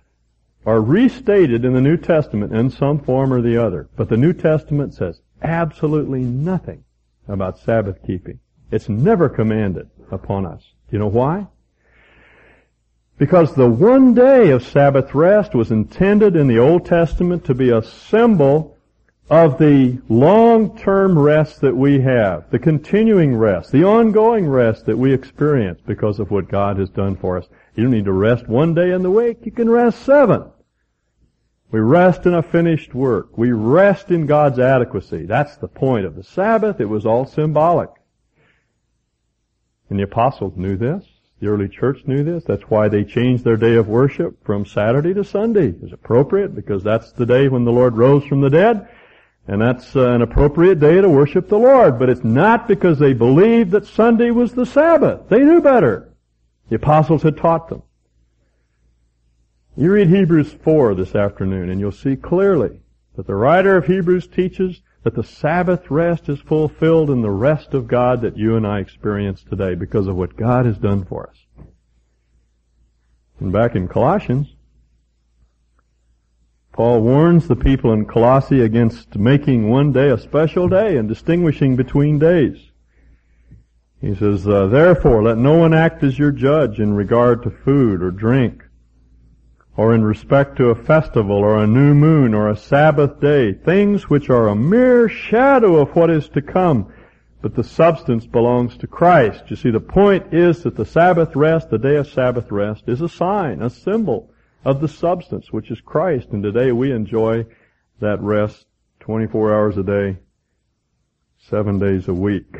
are 0.65 0.81
restated 0.81 1.65
in 1.65 1.73
the 1.73 1.81
New 1.81 1.97
Testament 1.97 2.53
in 2.53 2.69
some 2.69 2.99
form 2.99 3.33
or 3.33 3.41
the 3.41 3.57
other. 3.57 3.89
But 3.95 4.07
the 4.07 4.17
New 4.17 4.33
Testament 4.33 4.93
says 4.93 5.19
absolutely 5.41 6.21
nothing 6.21 6.85
about 7.27 7.59
Sabbath 7.59 7.97
keeping. 8.07 8.39
It's 8.71 8.87
never 8.87 9.27
commanded 9.27 9.89
upon 10.09 10.45
us. 10.45 10.61
Do 10.89 10.95
you 10.95 10.99
know 10.99 11.07
why? 11.07 11.47
Because 13.17 13.53
the 13.53 13.69
one 13.69 14.13
day 14.13 14.49
of 14.49 14.65
Sabbath 14.65 15.13
rest 15.13 15.53
was 15.53 15.71
intended 15.71 16.35
in 16.35 16.47
the 16.47 16.59
Old 16.59 16.85
Testament 16.85 17.45
to 17.45 17.53
be 17.53 17.69
a 17.69 17.83
symbol 17.83 18.77
of 19.29 19.57
the 19.57 19.99
long-term 20.09 21.17
rest 21.17 21.61
that 21.61 21.75
we 21.75 22.01
have, 22.01 22.49
the 22.49 22.59
continuing 22.59 23.35
rest, 23.35 23.71
the 23.71 23.83
ongoing 23.83 24.47
rest 24.47 24.85
that 24.85 24.97
we 24.97 25.13
experience 25.13 25.79
because 25.85 26.19
of 26.19 26.29
what 26.29 26.49
God 26.49 26.77
has 26.77 26.89
done 26.89 27.15
for 27.15 27.37
us. 27.37 27.47
You 27.75 27.83
don't 27.83 27.93
need 27.93 28.05
to 28.05 28.11
rest 28.11 28.47
one 28.47 28.73
day 28.73 28.91
in 28.91 29.01
the 29.01 29.11
week, 29.11 29.39
you 29.43 29.51
can 29.51 29.69
rest 29.69 30.03
seven. 30.03 30.43
We 31.71 31.79
rest 31.79 32.27
in 32.27 32.35
a 32.35 32.43
finished 32.43 32.93
work. 32.93 33.35
We 33.35 33.51
rest 33.51 34.11
in 34.11 34.27
God's 34.27 34.59
adequacy. 34.59 35.25
That's 35.25 35.57
the 35.57 35.67
point 35.67 36.05
of 36.05 36.15
the 36.15 36.23
Sabbath. 36.23 36.79
It 36.79 36.85
was 36.85 37.03
all 37.03 37.25
symbolic. 37.25 37.89
And 39.89 39.97
the 39.97 40.03
apostles 40.03 40.53
knew 40.55 40.77
this. 40.77 41.03
The 41.43 41.49
early 41.49 41.67
church 41.67 42.07
knew 42.07 42.23
this. 42.23 42.45
That's 42.45 42.63
why 42.69 42.87
they 42.87 43.03
changed 43.03 43.43
their 43.43 43.57
day 43.57 43.75
of 43.75 43.89
worship 43.89 44.41
from 44.45 44.65
Saturday 44.65 45.13
to 45.13 45.25
Sunday. 45.25 45.67
It 45.67 45.81
was 45.81 45.91
appropriate 45.91 46.55
because 46.55 46.85
that's 46.85 47.11
the 47.11 47.25
day 47.25 47.49
when 47.49 47.65
the 47.65 47.71
Lord 47.71 47.97
rose 47.97 48.23
from 48.23 48.39
the 48.39 48.49
dead. 48.49 48.87
And 49.45 49.61
that's 49.61 49.93
uh, 49.93 50.11
an 50.11 50.21
appropriate 50.21 50.79
day 50.79 51.01
to 51.01 51.09
worship 51.09 51.49
the 51.49 51.57
Lord. 51.57 51.99
But 51.99 52.09
it's 52.09 52.23
not 52.23 52.65
because 52.65 52.97
they 52.97 53.11
believed 53.11 53.71
that 53.71 53.85
Sunday 53.85 54.31
was 54.31 54.53
the 54.53 54.65
Sabbath. 54.65 55.27
They 55.27 55.39
knew 55.39 55.59
better. 55.59 56.13
The 56.69 56.77
apostles 56.77 57.23
had 57.23 57.35
taught 57.35 57.67
them. 57.67 57.83
You 59.75 59.91
read 59.91 60.07
Hebrews 60.07 60.53
4 60.63 60.95
this 60.95 61.13
afternoon 61.13 61.69
and 61.69 61.77
you'll 61.77 61.91
see 61.91 62.15
clearly 62.15 62.79
that 63.17 63.27
the 63.27 63.35
writer 63.35 63.75
of 63.75 63.85
Hebrews 63.85 64.27
teaches 64.27 64.81
that 65.03 65.15
the 65.15 65.23
Sabbath 65.23 65.91
rest 65.91 66.29
is 66.29 66.39
fulfilled 66.39 67.09
in 67.09 67.21
the 67.21 67.29
rest 67.29 67.73
of 67.73 67.87
God 67.87 68.21
that 68.21 68.37
you 68.37 68.55
and 68.55 68.65
I 68.65 68.79
experience 68.79 69.43
today 69.43 69.75
because 69.75 70.07
of 70.07 70.15
what 70.15 70.37
God 70.37 70.65
has 70.65 70.77
done 70.77 71.03
for 71.03 71.29
us. 71.29 71.65
And 73.39 73.51
back 73.51 73.75
in 73.75 73.89
Colossians, 73.89 74.55
Paul 76.71 77.01
warns 77.01 77.47
the 77.47 77.55
people 77.55 77.91
in 77.91 78.05
Colossae 78.05 78.61
against 78.61 79.15
making 79.15 79.69
one 79.69 79.91
day 79.91 80.09
a 80.09 80.17
special 80.17 80.69
day 80.69 80.97
and 80.97 81.07
distinguishing 81.07 81.75
between 81.75 82.17
days. 82.17 82.71
He 84.01 84.15
says, 84.15 84.47
uh, 84.47 84.67
Therefore, 84.67 85.21
let 85.21 85.37
no 85.37 85.57
one 85.57 85.73
act 85.73 86.03
as 86.03 86.17
your 86.17 86.31
judge 86.31 86.79
in 86.79 86.93
regard 86.93 87.43
to 87.43 87.51
food 87.51 88.01
or 88.01 88.11
drink 88.11 88.62
or 89.75 89.93
in 89.93 90.03
respect 90.03 90.55
to 90.57 90.69
a 90.69 90.75
festival 90.75 91.37
or 91.37 91.57
a 91.57 91.67
new 91.67 91.93
moon 91.93 92.33
or 92.33 92.49
a 92.49 92.57
Sabbath 92.57 93.19
day, 93.19 93.53
things 93.53 94.09
which 94.09 94.29
are 94.29 94.47
a 94.47 94.55
mere 94.55 95.09
shadow 95.09 95.77
of 95.77 95.95
what 95.95 96.11
is 96.11 96.29
to 96.29 96.41
come, 96.41 96.93
but 97.41 97.55
the 97.55 97.63
substance 97.63 98.25
belongs 98.25 98.77
to 98.77 98.87
Christ. 98.87 99.43
You 99.47 99.55
see, 99.55 99.71
the 99.71 99.79
point 99.79 100.33
is 100.33 100.63
that 100.63 100.75
the 100.75 100.85
Sabbath 100.85 101.35
rest, 101.35 101.69
the 101.69 101.79
day 101.79 101.95
of 101.95 102.07
Sabbath 102.07 102.51
rest, 102.51 102.83
is 102.87 103.01
a 103.01 103.09
sign, 103.09 103.61
a 103.61 103.69
symbol 103.69 104.31
of 104.63 104.79
the 104.79 104.87
substance, 104.87 105.51
which 105.51 105.71
is 105.71 105.81
Christ. 105.81 106.29
And 106.29 106.43
today 106.43 106.71
we 106.71 106.91
enjoy 106.91 107.45
that 107.99 108.21
rest 108.21 108.65
24 108.99 109.53
hours 109.53 109.77
a 109.77 109.83
day, 109.83 110.17
seven 111.49 111.79
days 111.79 112.07
a 112.07 112.13
week. 112.13 112.55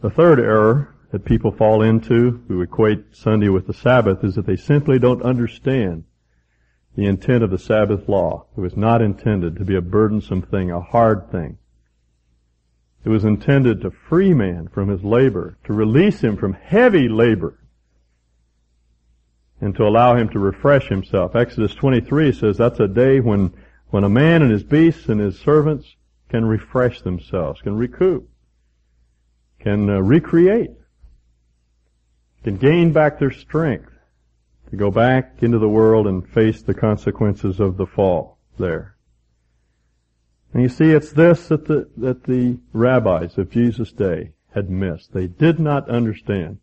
The 0.00 0.10
third 0.10 0.40
error 0.40 0.95
that 1.16 1.24
people 1.24 1.50
fall 1.50 1.80
into 1.80 2.44
who 2.46 2.60
equate 2.60 3.16
Sunday 3.16 3.48
with 3.48 3.66
the 3.66 3.72
Sabbath 3.72 4.22
is 4.22 4.34
that 4.34 4.44
they 4.44 4.54
simply 4.54 4.98
don't 4.98 5.22
understand 5.22 6.04
the 6.94 7.06
intent 7.06 7.42
of 7.42 7.50
the 7.50 7.58
Sabbath 7.58 8.06
law. 8.06 8.44
It 8.54 8.60
was 8.60 8.76
not 8.76 9.00
intended 9.00 9.56
to 9.56 9.64
be 9.64 9.76
a 9.76 9.80
burdensome 9.80 10.42
thing, 10.42 10.70
a 10.70 10.82
hard 10.82 11.32
thing. 11.32 11.56
It 13.02 13.08
was 13.08 13.24
intended 13.24 13.80
to 13.80 13.90
free 13.90 14.34
man 14.34 14.68
from 14.68 14.90
his 14.90 15.02
labor, 15.02 15.56
to 15.64 15.72
release 15.72 16.20
him 16.20 16.36
from 16.36 16.52
heavy 16.52 17.08
labor, 17.08 17.60
and 19.58 19.74
to 19.76 19.84
allow 19.84 20.16
him 20.16 20.28
to 20.28 20.38
refresh 20.38 20.88
himself. 20.88 21.34
Exodus 21.34 21.74
23 21.74 22.32
says 22.32 22.58
that's 22.58 22.80
a 22.80 22.88
day 22.88 23.20
when, 23.20 23.54
when 23.88 24.04
a 24.04 24.10
man 24.10 24.42
and 24.42 24.50
his 24.50 24.64
beasts 24.64 25.08
and 25.08 25.18
his 25.18 25.40
servants 25.40 25.96
can 26.28 26.44
refresh 26.44 27.00
themselves, 27.00 27.62
can 27.62 27.74
recoup, 27.74 28.28
can 29.60 29.88
uh, 29.88 29.98
recreate 29.98 30.72
can 32.44 32.56
gain 32.56 32.92
back 32.92 33.18
their 33.18 33.30
strength 33.30 33.92
to 34.70 34.76
go 34.76 34.90
back 34.90 35.42
into 35.42 35.58
the 35.58 35.68
world 35.68 36.06
and 36.06 36.28
face 36.28 36.62
the 36.62 36.74
consequences 36.74 37.60
of 37.60 37.76
the 37.76 37.86
fall 37.86 38.38
there. 38.58 38.96
And 40.52 40.62
you 40.62 40.68
see, 40.68 40.90
it's 40.90 41.12
this 41.12 41.48
that 41.48 41.66
the, 41.66 41.88
that 41.96 42.24
the 42.24 42.58
rabbis 42.72 43.36
of 43.36 43.50
Jesus' 43.50 43.92
day 43.92 44.32
had 44.54 44.70
missed. 44.70 45.12
They 45.12 45.26
did 45.26 45.60
not 45.60 45.88
understand 45.90 46.58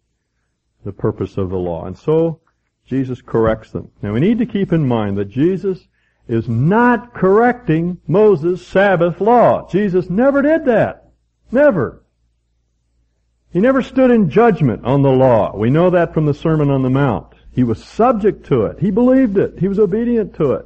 the 0.84 0.92
purpose 0.92 1.38
of 1.38 1.50
the 1.50 1.58
law. 1.58 1.86
And 1.86 1.98
so, 1.98 2.42
Jesus 2.86 3.22
corrects 3.22 3.72
them. 3.72 3.92
Now 4.02 4.14
we 4.14 4.20
need 4.20 4.40
to 4.40 4.46
keep 4.46 4.74
in 4.74 4.88
mind 4.88 5.18
that 5.18 5.30
Jesus 5.30 5.88
is 6.28 6.48
not 6.48 7.14
correcting 7.14 8.00
Moses' 8.08 8.66
Sabbath 8.66 9.22
law. 9.22 9.68
Jesus 9.70 10.10
never 10.10 10.42
did 10.42 10.66
that. 10.66 11.12
Never. 11.52 12.03
He 13.54 13.60
never 13.60 13.84
stood 13.84 14.10
in 14.10 14.32
judgment 14.32 14.84
on 14.84 15.04
the 15.04 15.12
law. 15.12 15.56
We 15.56 15.70
know 15.70 15.92
that 15.92 16.12
from 16.12 16.26
the 16.26 16.34
Sermon 16.34 16.72
on 16.72 16.82
the 16.82 16.90
Mount. 16.90 17.36
He 17.52 17.64
was 17.64 17.84
subject 17.84 18.48
to 18.48 18.66
it. 18.66 18.80
He 18.80 18.90
believed 18.90 19.38
it. 19.38 19.60
He 19.60 19.68
was 19.68 19.78
obedient 19.78 20.34
to 20.38 20.54
it. 20.54 20.66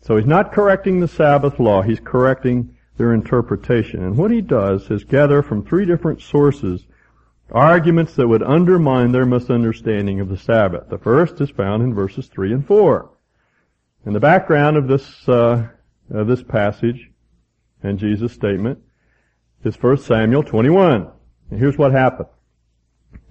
So 0.00 0.16
he's 0.16 0.26
not 0.26 0.52
correcting 0.52 1.00
the 1.00 1.08
Sabbath 1.08 1.60
law. 1.60 1.82
He's 1.82 2.00
correcting 2.00 2.74
their 2.96 3.12
interpretation. 3.12 4.02
And 4.02 4.16
what 4.16 4.30
he 4.30 4.40
does 4.40 4.90
is 4.90 5.04
gather 5.04 5.42
from 5.42 5.62
three 5.62 5.84
different 5.84 6.22
sources 6.22 6.86
arguments 7.50 8.14
that 8.14 8.26
would 8.26 8.42
undermine 8.42 9.12
their 9.12 9.26
misunderstanding 9.26 10.20
of 10.20 10.30
the 10.30 10.38
Sabbath. 10.38 10.88
The 10.88 10.96
first 10.96 11.38
is 11.42 11.50
found 11.50 11.82
in 11.82 11.94
verses 11.94 12.28
3 12.28 12.54
and 12.54 12.66
4. 12.66 13.10
In 14.06 14.14
the 14.14 14.20
background 14.20 14.78
of 14.78 14.88
this, 14.88 15.28
uh, 15.28 15.68
of 16.10 16.26
this 16.26 16.42
passage 16.42 17.10
and 17.82 17.98
Jesus' 17.98 18.32
statement 18.32 18.78
is 19.64 19.82
1 19.82 19.98
Samuel 19.98 20.42
21. 20.42 21.10
And 21.50 21.58
here's 21.58 21.78
what 21.78 21.92
happened. 21.92 22.28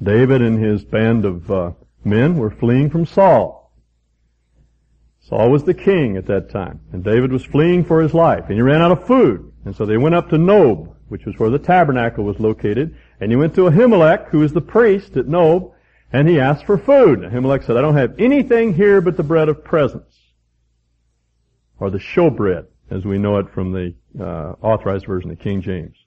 David 0.01 0.41
and 0.41 0.63
his 0.63 0.83
band 0.83 1.25
of 1.25 1.51
uh, 1.51 1.71
men 2.03 2.37
were 2.37 2.51
fleeing 2.51 2.89
from 2.89 3.05
Saul. 3.05 3.71
Saul 5.21 5.51
was 5.51 5.63
the 5.63 5.73
king 5.73 6.17
at 6.17 6.25
that 6.25 6.49
time, 6.49 6.81
and 6.91 7.03
David 7.03 7.31
was 7.31 7.45
fleeing 7.45 7.85
for 7.85 8.01
his 8.01 8.13
life, 8.13 8.45
and 8.47 8.55
he 8.55 8.61
ran 8.61 8.81
out 8.81 8.91
of 8.91 9.07
food. 9.07 9.53
And 9.63 9.75
so 9.75 9.85
they 9.85 9.97
went 9.97 10.15
up 10.15 10.29
to 10.29 10.37
Nob, 10.37 10.95
which 11.07 11.25
was 11.25 11.39
where 11.39 11.49
the 11.49 11.59
tabernacle 11.59 12.25
was 12.25 12.39
located, 12.39 12.97
and 13.21 13.31
he 13.31 13.37
went 13.37 13.55
to 13.55 13.69
Ahimelech, 13.69 14.29
who 14.29 14.39
was 14.39 14.51
the 14.51 14.61
priest 14.61 15.15
at 15.15 15.27
Nob, 15.27 15.71
and 16.11 16.27
he 16.27 16.39
asked 16.39 16.65
for 16.65 16.77
food. 16.77 17.19
Ahimelech 17.19 17.65
said, 17.65 17.77
I 17.77 17.81
don't 17.81 17.95
have 17.95 18.19
anything 18.19 18.73
here 18.73 18.99
but 18.99 19.15
the 19.15 19.23
bread 19.23 19.47
of 19.47 19.63
presence, 19.63 20.19
or 21.79 21.89
the 21.89 21.99
showbread, 21.99 22.65
as 22.89 23.05
we 23.05 23.17
know 23.17 23.37
it 23.37 23.49
from 23.49 23.71
the 23.71 23.95
uh, 24.19 24.55
authorized 24.61 25.05
version 25.05 25.31
of 25.31 25.39
King 25.39 25.61
James. 25.61 26.02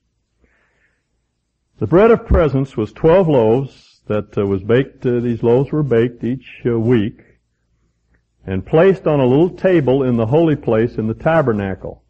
The 1.78 1.86
bread 1.86 2.10
of 2.10 2.26
presence 2.26 2.74
was 2.74 2.90
12 2.94 3.28
loaves 3.28 4.00
that 4.06 4.38
uh, 4.38 4.46
was 4.46 4.62
baked, 4.62 5.04
uh, 5.04 5.20
these 5.20 5.42
loaves 5.42 5.70
were 5.70 5.82
baked 5.82 6.24
each 6.24 6.62
uh, 6.64 6.78
week 6.78 7.22
and 8.46 8.64
placed 8.64 9.06
on 9.06 9.20
a 9.20 9.26
little 9.26 9.50
table 9.50 10.02
in 10.02 10.16
the 10.16 10.26
holy 10.26 10.56
place 10.56 10.94
in 10.94 11.06
the 11.06 11.14
tabernacle 11.14 12.02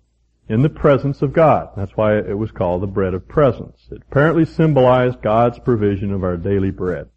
in 0.49 0.63
the 0.63 0.69
presence 0.69 1.21
of 1.21 1.33
God. 1.33 1.71
That's 1.77 1.97
why 1.97 2.17
it 2.19 2.39
was 2.39 2.53
called 2.53 2.83
the 2.83 2.87
bread 2.87 3.13
of 3.13 3.27
presence. 3.27 3.89
It 3.91 4.03
apparently 4.09 4.45
symbolized 4.45 5.21
God's 5.21 5.59
provision 5.59 6.13
of 6.13 6.23
our 6.23 6.37
daily 6.37 6.71
bread. 6.71 7.09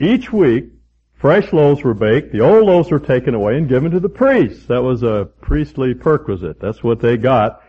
Each 0.00 0.32
week, 0.32 0.70
fresh 1.12 1.52
loaves 1.52 1.84
were 1.84 1.92
baked, 1.92 2.32
the 2.32 2.40
old 2.40 2.64
loaves 2.64 2.90
were 2.90 3.00
taken 3.00 3.34
away 3.34 3.58
and 3.58 3.68
given 3.68 3.90
to 3.90 4.00
the 4.00 4.08
priests. 4.08 4.64
That 4.68 4.82
was 4.82 5.02
a 5.02 5.28
priestly 5.42 5.92
perquisite. 5.92 6.58
That's 6.58 6.82
what 6.82 7.00
they 7.00 7.18
got 7.18 7.60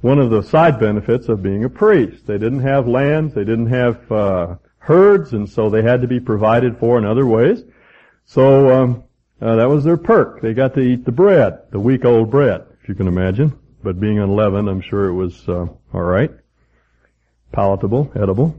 one 0.00 0.18
of 0.18 0.30
the 0.30 0.42
side 0.42 0.78
benefits 0.78 1.28
of 1.28 1.42
being 1.42 1.64
a 1.64 1.68
priest. 1.68 2.26
They 2.26 2.38
didn't 2.38 2.60
have 2.60 2.86
lands, 2.86 3.34
they 3.34 3.44
didn't 3.44 3.68
have 3.68 4.12
uh, 4.12 4.56
herds, 4.78 5.32
and 5.32 5.48
so 5.48 5.68
they 5.68 5.82
had 5.82 6.02
to 6.02 6.08
be 6.08 6.20
provided 6.20 6.78
for 6.78 6.98
in 6.98 7.04
other 7.04 7.26
ways. 7.26 7.64
So 8.24 8.72
um, 8.72 9.04
uh, 9.40 9.56
that 9.56 9.68
was 9.68 9.84
their 9.84 9.96
perk. 9.96 10.40
They 10.40 10.54
got 10.54 10.74
to 10.74 10.80
eat 10.80 11.04
the 11.04 11.12
bread, 11.12 11.70
the 11.70 11.80
week-old 11.80 12.30
bread, 12.30 12.64
if 12.82 12.88
you 12.88 12.94
can 12.94 13.08
imagine. 13.08 13.58
But 13.82 14.00
being 14.00 14.18
unleavened, 14.18 14.68
I'm 14.68 14.80
sure 14.80 15.06
it 15.06 15.14
was 15.14 15.48
uh, 15.48 15.66
all 15.92 16.02
right, 16.02 16.30
palatable, 17.52 18.12
edible. 18.14 18.54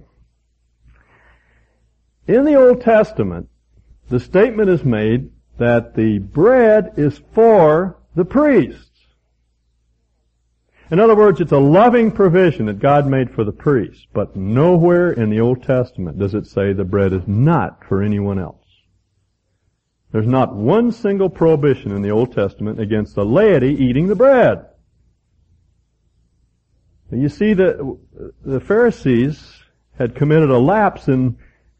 In 2.27 2.45
the 2.45 2.55
Old 2.55 2.81
Testament, 2.81 3.49
the 4.09 4.19
statement 4.19 4.69
is 4.69 4.83
made 4.83 5.31
that 5.57 5.95
the 5.95 6.19
bread 6.19 6.93
is 6.97 7.21
for 7.33 7.97
the 8.15 8.25
priests. 8.25 8.88
In 10.91 10.99
other 10.99 11.15
words, 11.15 11.39
it's 11.39 11.51
a 11.51 11.59
loving 11.59 12.11
provision 12.11 12.65
that 12.65 12.79
God 12.79 13.05
made 13.05 13.29
for 13.29 13.43
the 13.43 13.51
priests, 13.51 14.07
but 14.11 14.35
nowhere 14.35 15.11
in 15.11 15.29
the 15.29 15.39
Old 15.39 15.61
Testament 15.61 16.17
does 16.17 16.33
it 16.33 16.47
say 16.47 16.73
the 16.73 16.83
bread 16.83 17.13
is 17.13 17.27
not 17.27 17.83
for 17.85 18.01
anyone 18.01 18.39
else. 18.39 18.65
There's 20.11 20.27
not 20.27 20.55
one 20.55 20.91
single 20.91 21.29
prohibition 21.29 21.91
in 21.91 22.01
the 22.01 22.09
Old 22.09 22.33
Testament 22.33 22.79
against 22.79 23.13
the 23.13 23.23
laity 23.23 23.75
eating 23.75 24.07
the 24.07 24.15
bread. 24.15 24.65
You 27.11 27.29
see 27.29 27.53
that 27.53 27.97
the 28.43 28.59
Pharisees 28.59 29.61
had 29.97 30.15
committed 30.15 30.49
a 30.49 30.57
lapse 30.57 31.07
in, 31.07 31.37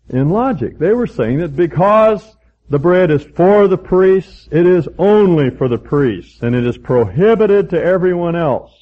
in 0.09 0.29
logic. 0.29 0.77
They 0.77 0.93
were 0.93 1.07
saying 1.07 1.39
that 1.39 1.55
because 1.55 2.37
the 2.69 2.79
bread 2.79 3.09
is 3.09 3.23
for 3.23 3.67
the 3.67 3.77
priests, 3.77 4.47
it 4.51 4.67
is 4.67 4.87
only 4.99 5.49
for 5.49 5.67
the 5.67 5.77
priests, 5.79 6.41
and 6.43 6.55
it 6.55 6.65
is 6.65 6.77
prohibited 6.77 7.71
to 7.71 7.83
everyone 7.83 8.35
else. 8.35 8.78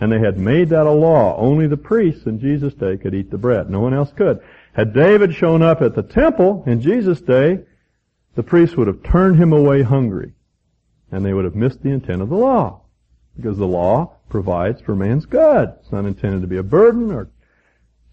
And 0.00 0.10
they 0.10 0.18
had 0.18 0.38
made 0.38 0.70
that 0.70 0.86
a 0.86 0.90
law. 0.90 1.36
Only 1.36 1.66
the 1.66 1.76
priests 1.76 2.26
in 2.26 2.40
Jesus' 2.40 2.74
day 2.74 2.96
could 2.96 3.14
eat 3.14 3.30
the 3.30 3.38
bread. 3.38 3.70
No 3.70 3.80
one 3.80 3.94
else 3.94 4.12
could. 4.12 4.40
Had 4.72 4.92
David 4.92 5.34
shown 5.34 5.62
up 5.62 5.82
at 5.82 5.94
the 5.94 6.02
temple 6.02 6.64
in 6.66 6.80
Jesus' 6.80 7.20
day, 7.20 7.60
the 8.34 8.42
priests 8.42 8.76
would 8.76 8.88
have 8.88 9.02
turned 9.04 9.36
him 9.36 9.52
away 9.52 9.82
hungry. 9.82 10.32
And 11.12 11.24
they 11.24 11.32
would 11.32 11.44
have 11.44 11.54
missed 11.54 11.82
the 11.82 11.90
intent 11.90 12.22
of 12.22 12.28
the 12.28 12.36
law. 12.36 12.82
Because 13.36 13.56
the 13.56 13.66
law 13.66 14.16
provides 14.28 14.80
for 14.80 14.96
man's 14.96 15.26
good. 15.26 15.72
It's 15.80 15.92
not 15.92 16.06
intended 16.06 16.42
to 16.42 16.48
be 16.48 16.56
a 16.56 16.62
burden 16.62 17.12
or 17.12 17.30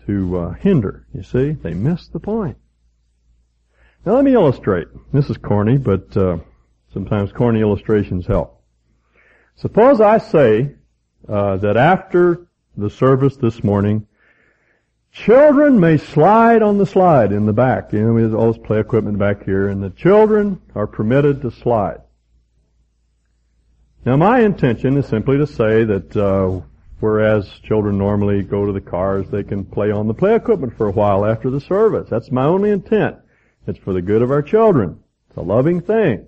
to 0.05 0.37
uh, 0.37 0.53
hinder. 0.53 1.05
You 1.13 1.23
see, 1.23 1.51
they 1.51 1.73
missed 1.73 2.13
the 2.13 2.19
point. 2.19 2.57
Now 4.05 4.15
let 4.15 4.23
me 4.23 4.33
illustrate. 4.33 4.87
This 5.13 5.29
is 5.29 5.37
corny, 5.37 5.77
but 5.77 6.15
uh, 6.17 6.37
sometimes 6.93 7.31
corny 7.31 7.61
illustrations 7.61 8.25
help. 8.25 8.63
Suppose 9.55 10.01
I 10.01 10.17
say 10.17 10.75
uh, 11.27 11.57
that 11.57 11.77
after 11.77 12.47
the 12.77 12.89
service 12.89 13.35
this 13.35 13.63
morning, 13.63 14.07
children 15.11 15.79
may 15.79 15.97
slide 15.97 16.61
on 16.61 16.77
the 16.77 16.85
slide 16.85 17.31
in 17.31 17.45
the 17.45 17.53
back. 17.53 17.93
You 17.93 18.07
know, 18.07 18.13
we 18.13 18.23
this 18.23 18.57
play 18.57 18.79
equipment 18.79 19.17
back 19.17 19.43
here, 19.43 19.69
and 19.69 19.83
the 19.83 19.89
children 19.91 20.61
are 20.75 20.87
permitted 20.87 21.41
to 21.41 21.51
slide. 21.51 22.01
Now 24.03 24.17
my 24.17 24.39
intention 24.39 24.97
is 24.97 25.05
simply 25.05 25.37
to 25.37 25.45
say 25.45 25.83
that 25.83 26.17
uh, 26.17 26.61
whereas 27.01 27.47
children 27.63 27.99
normally 27.99 28.41
go 28.41 28.65
to 28.65 28.71
the 28.71 28.81
cars, 28.81 29.29
they 29.29 29.43
can 29.43 29.63
play 29.63 29.91
on 29.91 30.07
the 30.07 30.13
play 30.13 30.35
equipment 30.35 30.75
for 30.75 30.87
a 30.87 30.91
while 30.91 31.25
after 31.25 31.51
the 31.51 31.61
service. 31.61 32.09
That's 32.09 32.31
my 32.31 32.45
only 32.45 32.71
intent. 32.71 33.17
It's 33.67 33.77
for 33.77 33.93
the 33.93 34.01
good 34.01 34.23
of 34.23 34.31
our 34.31 34.41
children. 34.41 34.99
It's 35.29 35.37
a 35.37 35.41
loving 35.41 35.81
thing. 35.81 36.27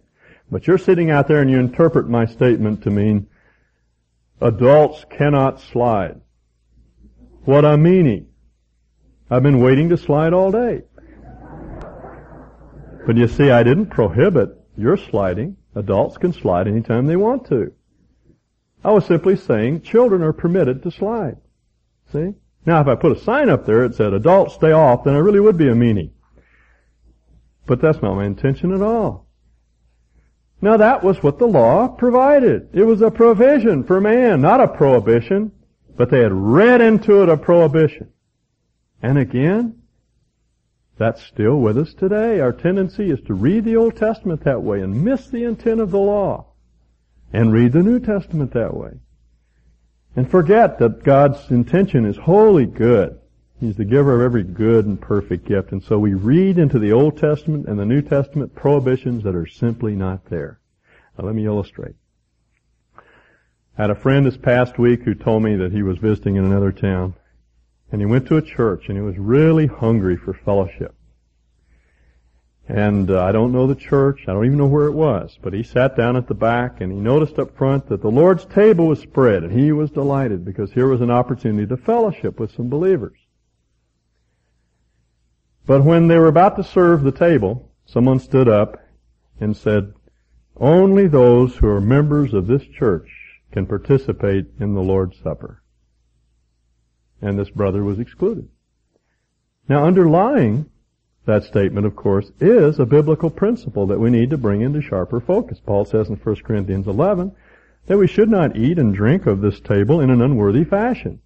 But 0.51 0.67
you're 0.67 0.77
sitting 0.77 1.09
out 1.09 1.27
there 1.27 1.41
and 1.41 1.49
you 1.49 1.59
interpret 1.59 2.07
my 2.07 2.25
statement 2.25 2.83
to 2.83 2.91
mean 2.91 3.27
adults 4.43 5.05
cannot 5.09 5.59
slide. 5.59 6.19
What 7.45 7.65
I'm 7.65 7.83
meaning. 7.83 8.27
I've 9.29 9.43
been 9.43 9.61
waiting 9.61 9.89
to 9.89 9.97
slide 9.97 10.33
all 10.33 10.51
day. 10.51 10.81
But 13.05 13.17
you 13.17 13.27
see, 13.27 13.49
I 13.49 13.63
didn't 13.63 13.87
prohibit 13.87 14.49
your 14.77 14.97
sliding. 14.97 15.57
Adults 15.75 16.17
can 16.17 16.33
slide 16.33 16.67
anytime 16.67 17.07
they 17.07 17.15
want 17.15 17.47
to. 17.47 17.73
I 18.83 18.91
was 18.91 19.05
simply 19.05 19.35
saying 19.35 19.81
children 19.81 20.21
are 20.21 20.33
permitted 20.33 20.83
to 20.83 20.91
slide. 20.91 21.37
See? 22.11 22.33
Now 22.65 22.81
if 22.81 22.87
I 22.87 22.95
put 22.95 23.17
a 23.17 23.19
sign 23.19 23.49
up 23.49 23.65
there 23.65 23.87
that 23.87 23.95
said 23.95 24.13
adults 24.13 24.55
stay 24.55 24.71
off, 24.71 25.03
then 25.03 25.15
I 25.15 25.19
really 25.19 25.39
would 25.39 25.57
be 25.57 25.69
a 25.69 25.73
meanie. 25.73 26.11
But 27.65 27.81
that's 27.81 28.01
not 28.01 28.15
my 28.15 28.25
intention 28.25 28.73
at 28.73 28.81
all. 28.81 29.25
Now 30.63 30.77
that 30.77 31.03
was 31.03 31.21
what 31.21 31.39
the 31.39 31.45
law 31.45 31.89
provided. 31.89 32.69
It 32.71 32.85
was 32.85 33.01
a 33.01 33.11
provision 33.11 33.83
for 33.83 33.99
man, 33.99 34.39
not 34.39 34.61
a 34.61 34.67
prohibition. 34.69 35.51
But 35.97 36.09
they 36.09 36.21
had 36.21 36.31
read 36.31 36.79
into 36.79 37.21
it 37.21 37.27
a 37.27 37.35
prohibition. 37.35 38.13
And 39.01 39.17
again, 39.17 39.81
that's 40.97 41.21
still 41.21 41.57
with 41.57 41.77
us 41.77 41.93
today. 41.93 42.39
Our 42.39 42.53
tendency 42.53 43.11
is 43.11 43.19
to 43.27 43.33
read 43.33 43.65
the 43.65 43.75
Old 43.75 43.97
Testament 43.97 44.45
that 44.45 44.63
way 44.63 44.79
and 44.79 45.03
miss 45.03 45.27
the 45.27 45.43
intent 45.43 45.81
of 45.81 45.91
the 45.91 45.99
law. 45.99 46.45
And 47.33 47.51
read 47.51 47.73
the 47.73 47.83
New 47.83 47.99
Testament 47.99 48.53
that 48.53 48.73
way. 48.73 48.91
And 50.15 50.31
forget 50.31 50.79
that 50.79 51.03
God's 51.03 51.51
intention 51.51 52.05
is 52.05 52.15
wholly 52.15 52.67
good. 52.67 53.19
He's 53.63 53.77
the 53.77 53.85
giver 53.85 54.15
of 54.15 54.21
every 54.21 54.43
good 54.43 54.85
and 54.87 54.99
perfect 54.99 55.45
gift. 55.45 55.71
And 55.71 55.81
so 55.81 55.97
we 55.97 56.15
read 56.15 56.57
into 56.57 56.79
the 56.79 56.91
Old 56.91 57.17
Testament 57.17 57.65
and 57.65 57.79
the 57.79 57.85
New 57.85 58.01
Testament 58.01 58.53
prohibitions 58.53 59.23
that 59.23 59.35
are 59.35 59.47
simply 59.47 59.95
not 59.95 60.25
there. 60.25 60.59
Now 61.17 61.27
let 61.27 61.33
me 61.33 61.45
illustrate. 61.45 61.95
I 62.97 63.83
had 63.83 63.89
a 63.89 63.95
friend 63.95 64.25
this 64.25 64.35
past 64.35 64.77
week 64.77 65.03
who 65.03 65.15
told 65.15 65.43
me 65.43 65.55
that 65.55 65.71
he 65.71 65.81
was 65.81 65.97
visiting 65.97 66.35
in 66.35 66.43
another 66.43 66.73
town. 66.73 67.13
And 67.89 68.01
he 68.01 68.05
went 68.05 68.27
to 68.27 68.35
a 68.35 68.41
church 68.41 68.89
and 68.89 68.97
he 68.97 69.01
was 69.01 69.17
really 69.17 69.67
hungry 69.67 70.17
for 70.17 70.33
fellowship. 70.33 70.93
And 72.67 73.09
uh, 73.09 73.23
I 73.23 73.31
don't 73.31 73.53
know 73.53 73.65
the 73.65 73.75
church. 73.75 74.25
I 74.27 74.33
don't 74.33 74.45
even 74.45 74.57
know 74.57 74.67
where 74.67 74.87
it 74.87 74.93
was. 74.93 75.39
But 75.41 75.53
he 75.53 75.63
sat 75.63 75.95
down 75.95 76.17
at 76.17 76.27
the 76.27 76.33
back 76.33 76.81
and 76.81 76.91
he 76.91 76.99
noticed 76.99 77.39
up 77.39 77.55
front 77.55 77.87
that 77.87 78.01
the 78.01 78.11
Lord's 78.11 78.43
table 78.43 78.87
was 78.87 78.99
spread 78.99 79.43
and 79.43 79.57
he 79.57 79.71
was 79.71 79.89
delighted 79.89 80.43
because 80.43 80.73
here 80.73 80.89
was 80.89 80.99
an 80.99 81.11
opportunity 81.11 81.65
to 81.67 81.77
fellowship 81.77 82.41
with 82.41 82.51
some 82.51 82.67
believers. 82.67 83.17
But 85.65 85.83
when 85.83 86.07
they 86.07 86.17
were 86.17 86.27
about 86.27 86.57
to 86.57 86.63
serve 86.63 87.03
the 87.03 87.11
table, 87.11 87.71
someone 87.85 88.19
stood 88.19 88.47
up 88.47 88.77
and 89.39 89.55
said, 89.55 89.93
only 90.57 91.07
those 91.07 91.55
who 91.55 91.67
are 91.67 91.81
members 91.81 92.33
of 92.33 92.47
this 92.47 92.63
church 92.63 93.09
can 93.51 93.65
participate 93.65 94.47
in 94.59 94.73
the 94.73 94.81
Lord's 94.81 95.17
Supper. 95.19 95.63
And 97.21 97.39
this 97.39 97.49
brother 97.49 97.83
was 97.83 97.99
excluded. 97.99 98.49
Now 99.67 99.85
underlying 99.85 100.69
that 101.25 101.43
statement, 101.43 101.85
of 101.85 101.95
course, 101.95 102.31
is 102.39 102.79
a 102.79 102.85
biblical 102.85 103.29
principle 103.29 103.87
that 103.87 103.99
we 103.99 104.09
need 104.09 104.29
to 104.31 104.37
bring 104.37 104.61
into 104.61 104.81
sharper 104.81 105.21
focus. 105.21 105.59
Paul 105.65 105.85
says 105.85 106.09
in 106.09 106.17
1 106.17 106.35
Corinthians 106.43 106.87
11 106.87 107.33
that 107.85 107.97
we 107.97 108.07
should 108.07 108.29
not 108.29 108.57
eat 108.57 108.77
and 108.77 108.93
drink 108.93 109.25
of 109.25 109.41
this 109.41 109.59
table 109.61 110.01
in 110.01 110.09
an 110.09 110.21
unworthy 110.21 110.65
fashion. 110.65 111.21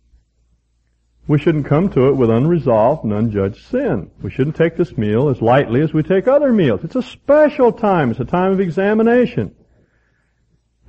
We 1.28 1.38
shouldn't 1.38 1.66
come 1.66 1.90
to 1.90 2.08
it 2.08 2.16
with 2.16 2.30
unresolved 2.30 3.04
and 3.04 3.12
unjudged 3.12 3.66
sin. 3.66 4.12
We 4.22 4.32
shouldn't 4.32 4.56
take 4.56 4.78
this 4.78 4.98
meal 4.98 5.28
as 5.28 5.42
lightly 5.42 5.82
as 5.82 5.94
we 5.94 6.02
take 6.02 6.28
other 6.28 6.54
meals. 6.54 6.82
It's 6.84 6.96
a 6.96 7.02
special 7.02 7.74
time. 7.74 8.12
It's 8.12 8.20
a 8.22 8.26
time 8.26 8.54
of 8.54 8.62
examination. 8.62 9.54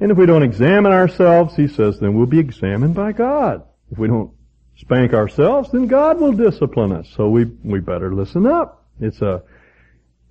And 0.00 0.12
if 0.12 0.16
we 0.16 0.26
don't 0.26 0.44
examine 0.44 0.92
ourselves, 0.92 1.56
he 1.56 1.66
says, 1.66 1.98
then 1.98 2.14
we'll 2.14 2.26
be 2.26 2.38
examined 2.38 2.94
by 2.94 3.10
God. 3.10 3.64
If 3.90 3.98
we 3.98 4.06
don't 4.06 4.30
spank 4.76 5.12
ourselves, 5.12 5.72
then 5.72 5.88
God 5.88 6.20
will 6.20 6.32
discipline 6.32 6.92
us. 6.92 7.08
So 7.16 7.28
we, 7.28 7.46
we 7.64 7.80
better 7.80 8.14
listen 8.14 8.46
up. 8.46 8.86
It's 9.00 9.20
a, 9.20 9.42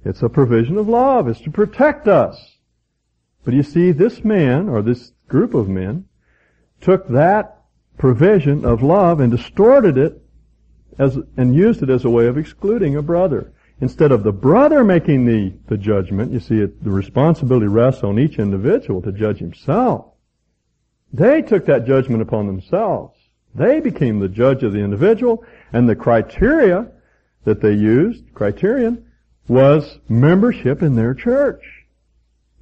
it's 0.05 0.21
a 0.21 0.29
provision 0.29 0.77
of 0.77 0.87
love. 0.87 1.27
It's 1.27 1.41
to 1.41 1.51
protect 1.51 2.07
us. 2.07 2.53
But 3.43 3.53
you 3.53 3.63
see, 3.63 3.91
this 3.91 4.23
man, 4.23 4.69
or 4.69 4.81
this 4.81 5.11
group 5.27 5.53
of 5.53 5.67
men, 5.67 6.05
took 6.79 7.09
that 7.09 7.56
provision 7.97 8.65
of 8.65 8.83
love 8.83 9.19
and 9.19 9.31
distorted 9.31 9.97
it 9.97 10.21
as, 10.99 11.17
and 11.35 11.55
used 11.55 11.83
it 11.83 11.89
as 11.89 12.05
a 12.05 12.09
way 12.09 12.27
of 12.27 12.37
excluding 12.37 12.95
a 12.95 13.01
brother. 13.01 13.53
Instead 13.79 14.11
of 14.11 14.23
the 14.23 14.31
brother 14.31 14.83
making 14.83 15.25
the, 15.25 15.53
the 15.67 15.77
judgment, 15.77 16.31
you 16.31 16.39
see 16.39 16.59
it, 16.59 16.83
the 16.83 16.89
responsibility 16.89 17.67
rests 17.67 18.03
on 18.03 18.17
each 18.17 18.39
individual 18.39 19.01
to 19.01 19.11
judge 19.11 19.37
himself. 19.37 20.13
They 21.13 21.41
took 21.41 21.65
that 21.67 21.85
judgment 21.85 22.21
upon 22.21 22.47
themselves. 22.47 23.15
They 23.53 23.79
became 23.79 24.19
the 24.19 24.29
judge 24.29 24.63
of 24.63 24.73
the 24.73 24.79
individual, 24.79 25.45
and 25.71 25.87
the 25.87 25.95
criteria 25.95 26.91
that 27.43 27.61
they 27.61 27.73
used, 27.73 28.33
criterion, 28.33 29.05
was 29.47 29.99
membership 30.09 30.81
in 30.81 30.95
their 30.95 31.13
church. 31.13 31.63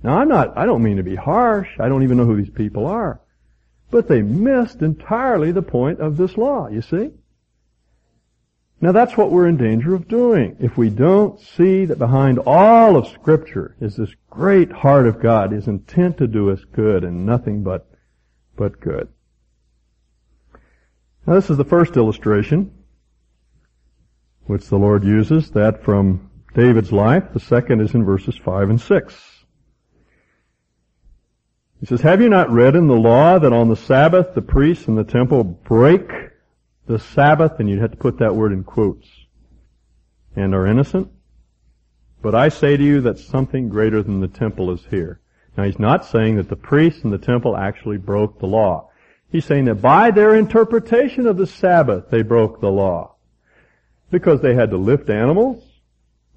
Now 0.03 0.19
I'm 0.19 0.27
not, 0.27 0.57
I 0.57 0.65
don't 0.65 0.83
mean 0.83 0.97
to 0.97 1.03
be 1.03 1.15
harsh. 1.15 1.69
I 1.79 1.89
don't 1.89 2.03
even 2.03 2.17
know 2.17 2.25
who 2.25 2.35
these 2.35 2.49
people 2.49 2.85
are. 2.85 3.19
But 3.91 4.07
they 4.07 4.21
missed 4.21 4.81
entirely 4.81 5.51
the 5.51 5.61
point 5.61 5.99
of 5.99 6.17
this 6.17 6.37
law, 6.37 6.67
you 6.67 6.81
see? 6.81 7.11
Now 8.81 8.91
that's 8.91 9.15
what 9.15 9.31
we're 9.31 9.47
in 9.47 9.57
danger 9.57 9.95
of 9.95 10.07
doing. 10.07 10.57
If 10.59 10.77
we 10.77 10.89
don't 10.89 11.39
see 11.39 11.85
that 11.85 11.97
behind 11.97 12.39
all 12.39 12.97
of 12.97 13.07
scripture 13.07 13.75
is 13.79 13.95
this 13.95 14.13
great 14.29 14.71
heart 14.71 15.07
of 15.07 15.21
God, 15.21 15.51
His 15.51 15.67
intent 15.67 16.17
to 16.17 16.27
do 16.27 16.51
us 16.51 16.63
good 16.73 17.03
and 17.03 17.25
nothing 17.25 17.63
but, 17.63 17.87
but 18.55 18.79
good. 18.79 19.07
Now 21.25 21.35
this 21.35 21.49
is 21.49 21.57
the 21.57 21.63
first 21.63 21.95
illustration 21.97 22.71
which 24.45 24.67
the 24.67 24.77
Lord 24.77 25.03
uses, 25.03 25.49
that 25.51 25.83
from 25.83 26.29
David's 26.53 26.91
life. 26.91 27.33
The 27.33 27.39
second 27.39 27.81
is 27.81 27.95
in 27.95 28.03
verses 28.03 28.37
5 28.37 28.69
and 28.69 28.79
6. 28.79 29.34
He 31.79 31.85
says, 31.85 32.01
have 32.01 32.21
you 32.21 32.29
not 32.29 32.49
read 32.49 32.75
in 32.75 32.87
the 32.87 32.95
law 32.95 33.37
that 33.37 33.53
on 33.53 33.69
the 33.69 33.75
Sabbath 33.75 34.33
the 34.33 34.41
priests 34.41 34.87
in 34.87 34.95
the 34.95 35.03
temple 35.03 35.43
break 35.43 36.09
the 36.87 36.99
Sabbath, 36.99 37.59
and 37.59 37.69
you'd 37.69 37.81
have 37.81 37.91
to 37.91 37.97
put 37.97 38.19
that 38.19 38.35
word 38.35 38.53
in 38.53 38.63
quotes, 38.63 39.07
and 40.35 40.55
are 40.55 40.67
innocent? 40.67 41.11
But 42.21 42.33
I 42.33 42.49
say 42.49 42.77
to 42.77 42.83
you 42.83 43.01
that 43.01 43.19
something 43.19 43.69
greater 43.69 44.01
than 44.01 44.19
the 44.19 44.27
temple 44.27 44.71
is 44.71 44.85
here. 44.89 45.19
Now 45.57 45.63
he's 45.63 45.79
not 45.79 46.05
saying 46.05 46.37
that 46.37 46.49
the 46.49 46.55
priests 46.55 47.03
in 47.03 47.11
the 47.11 47.17
temple 47.17 47.55
actually 47.55 47.97
broke 47.97 48.39
the 48.39 48.47
law. 48.47 48.89
He's 49.29 49.45
saying 49.45 49.65
that 49.65 49.81
by 49.81 50.11
their 50.11 50.35
interpretation 50.35 51.27
of 51.27 51.37
the 51.37 51.47
Sabbath, 51.47 52.09
they 52.09 52.21
broke 52.21 52.61
the 52.61 52.71
law. 52.71 53.15
Because 54.11 54.41
they 54.41 54.55
had 54.55 54.69
to 54.71 54.77
lift 54.77 55.09
animals 55.09 55.63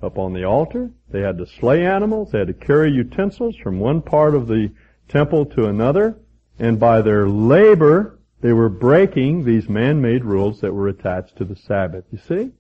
up 0.03 0.19
on 0.19 0.33
the 0.33 0.45
altar. 0.45 0.91
They 1.11 1.21
had 1.21 1.39
to 1.39 1.47
slay 1.47 1.87
animals. 1.87 2.33
They 2.33 2.39
had 2.39 2.49
to 2.49 2.55
carry 2.55 2.91
utensils 2.91 3.57
from 3.63 3.79
one 3.79 4.03
part 4.03 4.35
of 4.35 4.47
the 4.47 4.71
temple 5.09 5.47
to 5.47 5.67
another. 5.67 6.19
And 6.59 6.79
by 6.79 7.03
their 7.03 7.29
labor, 7.29 8.19
they 8.41 8.53
were 8.53 8.69
breaking 8.69 9.45
these 9.45 9.69
man-made 9.69 10.25
rules 10.25 10.61
that 10.61 10.73
were 10.73 10.89
attached 10.89 11.37
to 11.37 11.45
the 11.45 11.57
Sabbath. 11.57 12.05
You 12.11 12.19
see? 12.19 12.51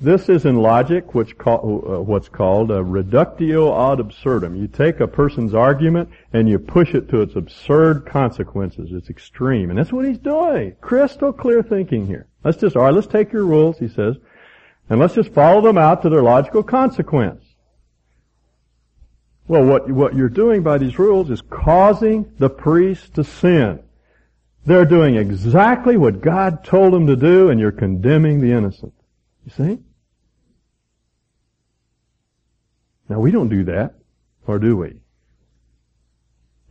This 0.00 0.28
is 0.28 0.46
in 0.46 0.56
logic 0.56 1.14
which 1.14 1.36
call, 1.36 1.84
uh, 1.86 2.00
what's 2.00 2.28
called 2.28 2.70
a 2.70 2.82
reductio 2.82 3.92
ad 3.92 4.00
absurdum. 4.00 4.56
You 4.56 4.66
take 4.66 5.00
a 5.00 5.06
person's 5.06 5.54
argument 5.54 6.08
and 6.32 6.48
you 6.48 6.58
push 6.58 6.94
it 6.94 7.08
to 7.10 7.20
its 7.20 7.36
absurd 7.36 8.06
consequences, 8.06 8.90
its 8.92 9.10
extreme. 9.10 9.70
And 9.70 9.78
that's 9.78 9.92
what 9.92 10.06
he's 10.06 10.18
doing. 10.18 10.74
Crystal 10.80 11.32
clear 11.32 11.62
thinking 11.62 12.06
here. 12.06 12.26
Let's 12.42 12.58
just, 12.58 12.74
alright, 12.74 12.94
let's 12.94 13.06
take 13.06 13.32
your 13.32 13.44
rules, 13.44 13.78
he 13.78 13.86
says, 13.86 14.16
and 14.88 14.98
let's 14.98 15.14
just 15.14 15.32
follow 15.32 15.60
them 15.60 15.78
out 15.78 16.02
to 16.02 16.08
their 16.08 16.22
logical 16.22 16.62
consequence. 16.62 17.41
Well, 19.52 19.66
what, 19.66 19.90
what 19.90 20.14
you're 20.16 20.30
doing 20.30 20.62
by 20.62 20.78
these 20.78 20.98
rules 20.98 21.28
is 21.28 21.42
causing 21.42 22.32
the 22.38 22.48
priest 22.48 23.16
to 23.16 23.22
sin. 23.22 23.82
They're 24.64 24.86
doing 24.86 25.16
exactly 25.16 25.98
what 25.98 26.22
God 26.22 26.64
told 26.64 26.94
them 26.94 27.06
to 27.08 27.16
do 27.16 27.50
and 27.50 27.60
you're 27.60 27.70
condemning 27.70 28.40
the 28.40 28.50
innocent. 28.50 28.94
You 29.44 29.52
see? 29.52 29.78
Now 33.10 33.20
we 33.20 33.30
don't 33.30 33.50
do 33.50 33.64
that, 33.64 33.96
or 34.46 34.58
do 34.58 34.74
we? 34.74 35.02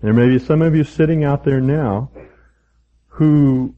There 0.02 0.14
may 0.14 0.30
be 0.30 0.40
some 0.40 0.64
of 0.64 0.76
you 0.76 0.84
sitting 0.84 1.24
out 1.24 1.44
there 1.44 1.62
now 1.62 2.10
who 3.10 3.76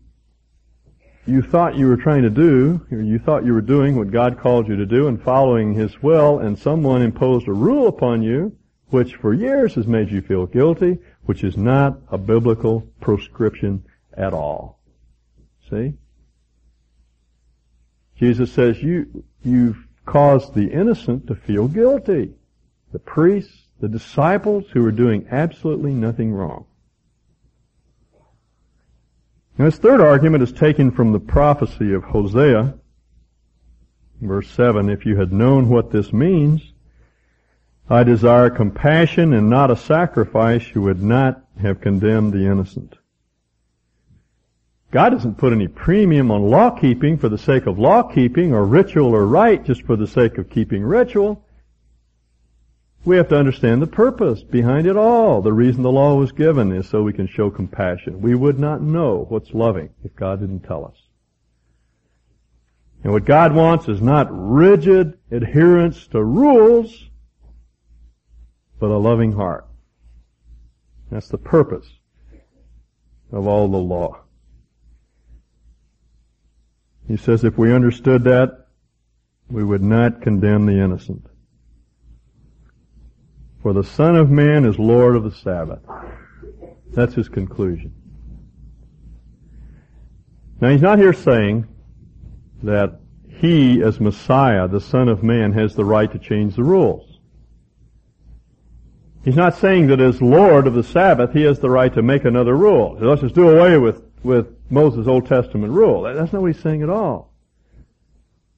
you 1.25 1.41
thought 1.41 1.75
you 1.75 1.87
were 1.87 1.97
trying 1.97 2.21
to 2.21 2.29
do, 2.29 2.85
you 2.89 3.19
thought 3.19 3.43
you 3.43 3.51
were 3.51 3.59
doing 3.59 3.97
what 3.97 4.11
God 4.11 4.39
called 4.39 4.69
you 4.69 4.77
to 4.77 4.85
do 4.85 5.09
and 5.09 5.21
following 5.21 5.73
His 5.73 6.01
will, 6.01 6.39
and 6.39 6.57
someone 6.57 7.01
imposed 7.01 7.49
a 7.49 7.53
rule 7.53 7.89
upon 7.89 8.23
you, 8.23 8.55
which 8.93 9.15
for 9.15 9.33
years 9.33 9.73
has 9.73 9.87
made 9.87 10.11
you 10.11 10.21
feel 10.21 10.45
guilty, 10.45 10.99
which 11.23 11.43
is 11.43 11.57
not 11.57 11.97
a 12.11 12.17
biblical 12.17 12.81
prescription 13.01 13.83
at 14.15 14.33
all. 14.33 14.79
See? 15.67 15.95
Jesus 18.19 18.51
says 18.51 18.83
you, 18.83 19.23
you've 19.41 19.87
caused 20.05 20.53
the 20.53 20.71
innocent 20.71 21.25
to 21.25 21.33
feel 21.33 21.67
guilty. 21.67 22.35
The 22.91 22.99
priests, 22.99 23.63
the 23.79 23.87
disciples 23.87 24.65
who 24.71 24.85
are 24.85 24.91
doing 24.91 25.25
absolutely 25.31 25.93
nothing 25.93 26.31
wrong. 26.31 26.65
Now 29.57 29.65
this 29.65 29.77
third 29.77 30.01
argument 30.01 30.43
is 30.43 30.51
taken 30.51 30.91
from 30.91 31.13
the 31.13 31.19
prophecy 31.19 31.93
of 31.93 32.03
Hosea, 32.03 32.75
verse 34.21 34.49
7, 34.51 34.91
if 34.91 35.03
you 35.03 35.17
had 35.17 35.33
known 35.33 35.67
what 35.67 35.89
this 35.89 36.13
means, 36.13 36.72
I 37.89 38.03
desire 38.03 38.49
compassion 38.49 39.33
and 39.33 39.49
not 39.49 39.71
a 39.71 39.75
sacrifice, 39.75 40.73
you 40.73 40.81
would 40.81 41.03
not 41.03 41.43
have 41.61 41.81
condemned 41.81 42.33
the 42.33 42.45
innocent. 42.45 42.95
God 44.91 45.09
doesn't 45.09 45.39
put 45.39 45.53
any 45.53 45.67
premium 45.67 46.29
on 46.29 46.43
law 46.43 46.69
keeping 46.69 47.17
for 47.17 47.27
the 47.27 47.37
sake 47.37 47.65
of 47.65 47.79
law 47.79 48.03
keeping 48.03 48.53
or 48.53 48.63
ritual 48.63 49.07
or 49.07 49.25
rite 49.25 49.65
just 49.65 49.81
for 49.83 49.95
the 49.95 50.07
sake 50.07 50.37
of 50.37 50.49
keeping 50.49 50.83
ritual. 50.83 51.43
We 53.03 53.17
have 53.17 53.27
to 53.29 53.37
understand 53.37 53.81
the 53.81 53.87
purpose 53.87 54.43
behind 54.43 54.87
it 54.87 54.95
all. 54.95 55.41
The 55.41 55.51
reason 55.51 55.81
the 55.81 55.91
law 55.91 56.15
was 56.15 56.31
given 56.31 56.71
is 56.71 56.87
so 56.87 57.03
we 57.03 57.11
can 57.11 57.27
show 57.27 57.49
compassion. 57.49 58.21
We 58.21 58.35
would 58.35 58.59
not 58.59 58.81
know 58.81 59.25
what's 59.27 59.53
loving 59.53 59.89
if 60.05 60.15
God 60.15 60.39
didn't 60.39 60.61
tell 60.61 60.85
us. 60.85 60.95
And 63.03 63.11
what 63.11 63.25
God 63.25 63.53
wants 63.53 63.89
is 63.89 64.01
not 64.01 64.27
rigid 64.31 65.17
adherence 65.31 66.07
to 66.07 66.23
rules, 66.23 67.09
but 68.83 68.91
a 68.91 68.97
loving 68.97 69.31
heart. 69.31 69.65
That's 71.09 71.29
the 71.29 71.37
purpose 71.37 71.87
of 73.31 73.47
all 73.47 73.69
the 73.69 73.77
law. 73.77 74.17
He 77.07 77.15
says 77.15 77.45
if 77.45 77.57
we 77.57 77.73
understood 77.73 78.25
that, 78.25 78.67
we 79.49 79.63
would 79.63 79.81
not 79.81 80.21
condemn 80.21 80.65
the 80.65 80.83
innocent. 80.83 81.25
For 83.61 83.71
the 83.71 83.85
Son 83.85 84.17
of 84.17 84.29
Man 84.29 84.65
is 84.65 84.77
Lord 84.77 85.15
of 85.15 85.23
the 85.23 85.31
Sabbath. 85.31 85.79
That's 86.89 87.13
his 87.13 87.29
conclusion. 87.29 87.93
Now 90.59 90.71
he's 90.71 90.81
not 90.81 90.99
here 90.99 91.13
saying 91.13 91.69
that 92.63 92.99
he, 93.29 93.81
as 93.81 94.01
Messiah, 94.01 94.67
the 94.67 94.81
Son 94.81 95.07
of 95.07 95.23
Man, 95.23 95.53
has 95.53 95.73
the 95.73 95.85
right 95.85 96.11
to 96.11 96.19
change 96.19 96.57
the 96.57 96.63
rules. 96.65 97.12
He's 99.23 99.35
not 99.37 99.55
saying 99.55 99.87
that 99.87 100.01
as 100.01 100.21
Lord 100.21 100.67
of 100.67 100.73
the 100.73 100.83
Sabbath, 100.83 101.31
he 101.31 101.43
has 101.43 101.59
the 101.59 101.69
right 101.69 101.93
to 101.93 102.01
make 102.01 102.25
another 102.25 102.55
rule. 102.57 102.97
Let's 102.99 103.21
just 103.21 103.35
do 103.35 103.49
away 103.49 103.77
with, 103.77 104.03
with 104.21 104.47
Moses' 104.69 105.07
Old 105.07 105.27
Testament 105.27 105.71
rule. 105.71 106.01
That's 106.01 106.33
not 106.33 106.41
what 106.41 106.53
he's 106.53 106.61
saying 106.61 106.83
at 106.83 106.89
all. 106.89 107.31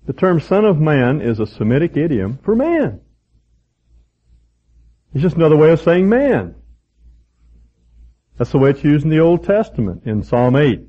The 0.07 0.13
term 0.13 0.39
son 0.39 0.65
of 0.65 0.79
man 0.79 1.21
is 1.21 1.39
a 1.39 1.45
Semitic 1.45 1.95
idiom 1.95 2.39
for 2.43 2.55
man. 2.55 3.01
It's 5.13 5.21
just 5.21 5.35
another 5.35 5.55
way 5.55 5.71
of 5.71 5.79
saying 5.79 6.09
man. 6.09 6.55
That's 8.37 8.51
the 8.51 8.57
way 8.57 8.71
it's 8.71 8.83
used 8.83 9.05
in 9.05 9.11
the 9.11 9.19
Old 9.19 9.45
Testament. 9.45 10.03
In 10.05 10.23
Psalm 10.23 10.55
8, 10.55 10.81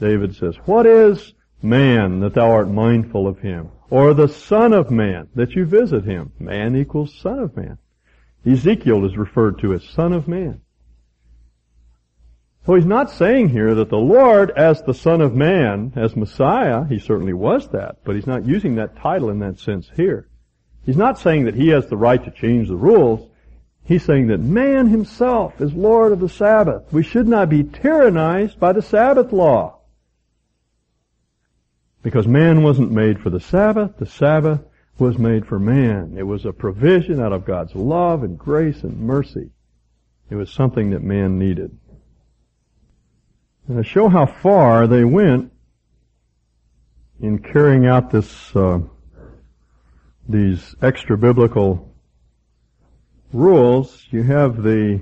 David 0.00 0.36
says, 0.36 0.56
What 0.66 0.86
is 0.86 1.34
man 1.62 2.20
that 2.20 2.34
thou 2.34 2.50
art 2.50 2.68
mindful 2.68 3.26
of 3.26 3.40
him? 3.40 3.70
Or 3.90 4.14
the 4.14 4.28
son 4.28 4.72
of 4.72 4.90
man 4.90 5.28
that 5.34 5.52
you 5.52 5.64
visit 5.64 6.04
him? 6.04 6.32
Man 6.38 6.76
equals 6.76 7.14
son 7.14 7.38
of 7.38 7.56
man. 7.56 7.78
Ezekiel 8.46 9.04
is 9.04 9.16
referred 9.16 9.58
to 9.60 9.72
as 9.72 9.84
son 9.84 10.12
of 10.12 10.28
man. 10.28 10.60
So 12.66 12.74
he's 12.74 12.86
not 12.86 13.10
saying 13.10 13.50
here 13.50 13.74
that 13.74 13.90
the 13.90 13.96
Lord 13.96 14.50
as 14.52 14.82
the 14.82 14.94
Son 14.94 15.20
of 15.20 15.34
Man, 15.34 15.92
as 15.96 16.16
Messiah, 16.16 16.84
he 16.86 16.98
certainly 16.98 17.34
was 17.34 17.68
that, 17.68 17.98
but 18.04 18.14
he's 18.14 18.26
not 18.26 18.46
using 18.46 18.76
that 18.76 18.96
title 18.96 19.28
in 19.28 19.40
that 19.40 19.58
sense 19.58 19.90
here. 19.94 20.28
He's 20.86 20.96
not 20.96 21.18
saying 21.18 21.44
that 21.44 21.54
he 21.54 21.68
has 21.68 21.86
the 21.86 21.96
right 21.96 22.22
to 22.24 22.30
change 22.30 22.68
the 22.68 22.76
rules. 22.76 23.28
He's 23.84 24.02
saying 24.02 24.28
that 24.28 24.40
man 24.40 24.88
himself 24.88 25.60
is 25.60 25.74
Lord 25.74 26.12
of 26.12 26.20
the 26.20 26.28
Sabbath. 26.28 26.90
We 26.90 27.02
should 27.02 27.28
not 27.28 27.50
be 27.50 27.64
tyrannized 27.64 28.58
by 28.58 28.72
the 28.72 28.82
Sabbath 28.82 29.30
law. 29.30 29.80
Because 32.02 32.26
man 32.26 32.62
wasn't 32.62 32.92
made 32.92 33.20
for 33.20 33.28
the 33.28 33.40
Sabbath, 33.40 33.98
the 33.98 34.06
Sabbath 34.06 34.60
was 34.98 35.18
made 35.18 35.46
for 35.46 35.58
man. 35.58 36.14
It 36.16 36.22
was 36.22 36.44
a 36.44 36.52
provision 36.52 37.20
out 37.20 37.32
of 37.32 37.44
God's 37.44 37.74
love 37.74 38.22
and 38.22 38.38
grace 38.38 38.82
and 38.82 39.00
mercy. 39.00 39.50
It 40.30 40.36
was 40.36 40.50
something 40.50 40.90
that 40.90 41.02
man 41.02 41.38
needed. 41.38 41.76
And 43.66 43.78
to 43.78 43.82
show 43.82 44.08
how 44.08 44.26
far 44.26 44.86
they 44.86 45.04
went 45.04 45.52
in 47.20 47.38
carrying 47.38 47.86
out 47.86 48.10
this, 48.10 48.54
uh, 48.54 48.80
these 50.28 50.74
extra 50.82 51.16
biblical 51.18 51.94
rules, 53.32 54.06
you 54.10 54.22
have 54.22 54.62
the 54.62 55.00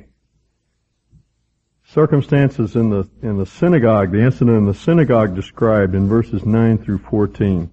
circumstances 1.85 2.74
in 2.76 2.88
the 2.88 3.07
in 3.20 3.37
the 3.37 3.44
synagogue, 3.44 4.12
the 4.12 4.22
incident 4.22 4.57
in 4.57 4.64
the 4.64 4.72
synagogue 4.74 5.35
described 5.35 5.94
in 5.94 6.09
verses 6.09 6.46
nine 6.46 6.78
through 6.78 6.98
fourteen. 6.98 7.70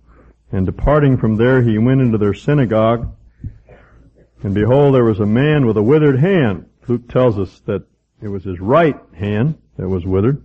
And 0.51 0.65
departing 0.65 1.17
from 1.17 1.35
there, 1.35 1.61
he 1.61 1.77
went 1.77 2.01
into 2.01 2.17
their 2.17 2.33
synagogue, 2.33 3.15
and 4.41 4.53
behold, 4.53 4.95
there 4.95 5.03
was 5.03 5.19
a 5.19 5.25
man 5.25 5.65
with 5.65 5.77
a 5.77 5.83
withered 5.83 6.19
hand. 6.19 6.65
Luke 6.87 7.07
tells 7.09 7.37
us 7.37 7.59
that 7.65 7.83
it 8.21 8.29
was 8.29 8.43
his 8.43 8.59
right 8.59 8.99
hand 9.13 9.61
that 9.77 9.87
was 9.87 10.05
withered. 10.05 10.41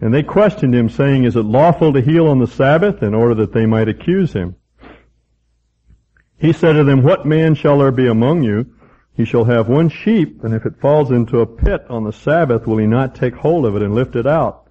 And 0.00 0.12
they 0.12 0.22
questioned 0.22 0.74
him 0.74 0.90
saying, 0.90 1.24
is 1.24 1.36
it 1.36 1.44
lawful 1.44 1.92
to 1.92 2.00
heal 2.00 2.26
on 2.26 2.40
the 2.40 2.46
Sabbath 2.46 3.02
in 3.02 3.14
order 3.14 3.34
that 3.36 3.52
they 3.52 3.66
might 3.66 3.88
accuse 3.88 4.32
him? 4.32 4.56
He 6.36 6.52
said 6.52 6.74
to 6.74 6.84
them, 6.84 7.02
what 7.02 7.24
man 7.24 7.54
shall 7.54 7.78
there 7.78 7.92
be 7.92 8.08
among 8.08 8.42
you? 8.42 8.66
He 9.16 9.24
shall 9.24 9.44
have 9.44 9.68
one 9.68 9.88
sheep, 9.88 10.42
and 10.42 10.52
if 10.52 10.66
it 10.66 10.80
falls 10.80 11.12
into 11.12 11.40
a 11.40 11.46
pit 11.46 11.86
on 11.88 12.02
the 12.02 12.12
Sabbath, 12.12 12.66
will 12.66 12.78
he 12.78 12.86
not 12.86 13.14
take 13.14 13.34
hold 13.34 13.64
of 13.64 13.76
it 13.76 13.82
and 13.82 13.94
lift 13.94 14.16
it 14.16 14.26
out? 14.26 14.63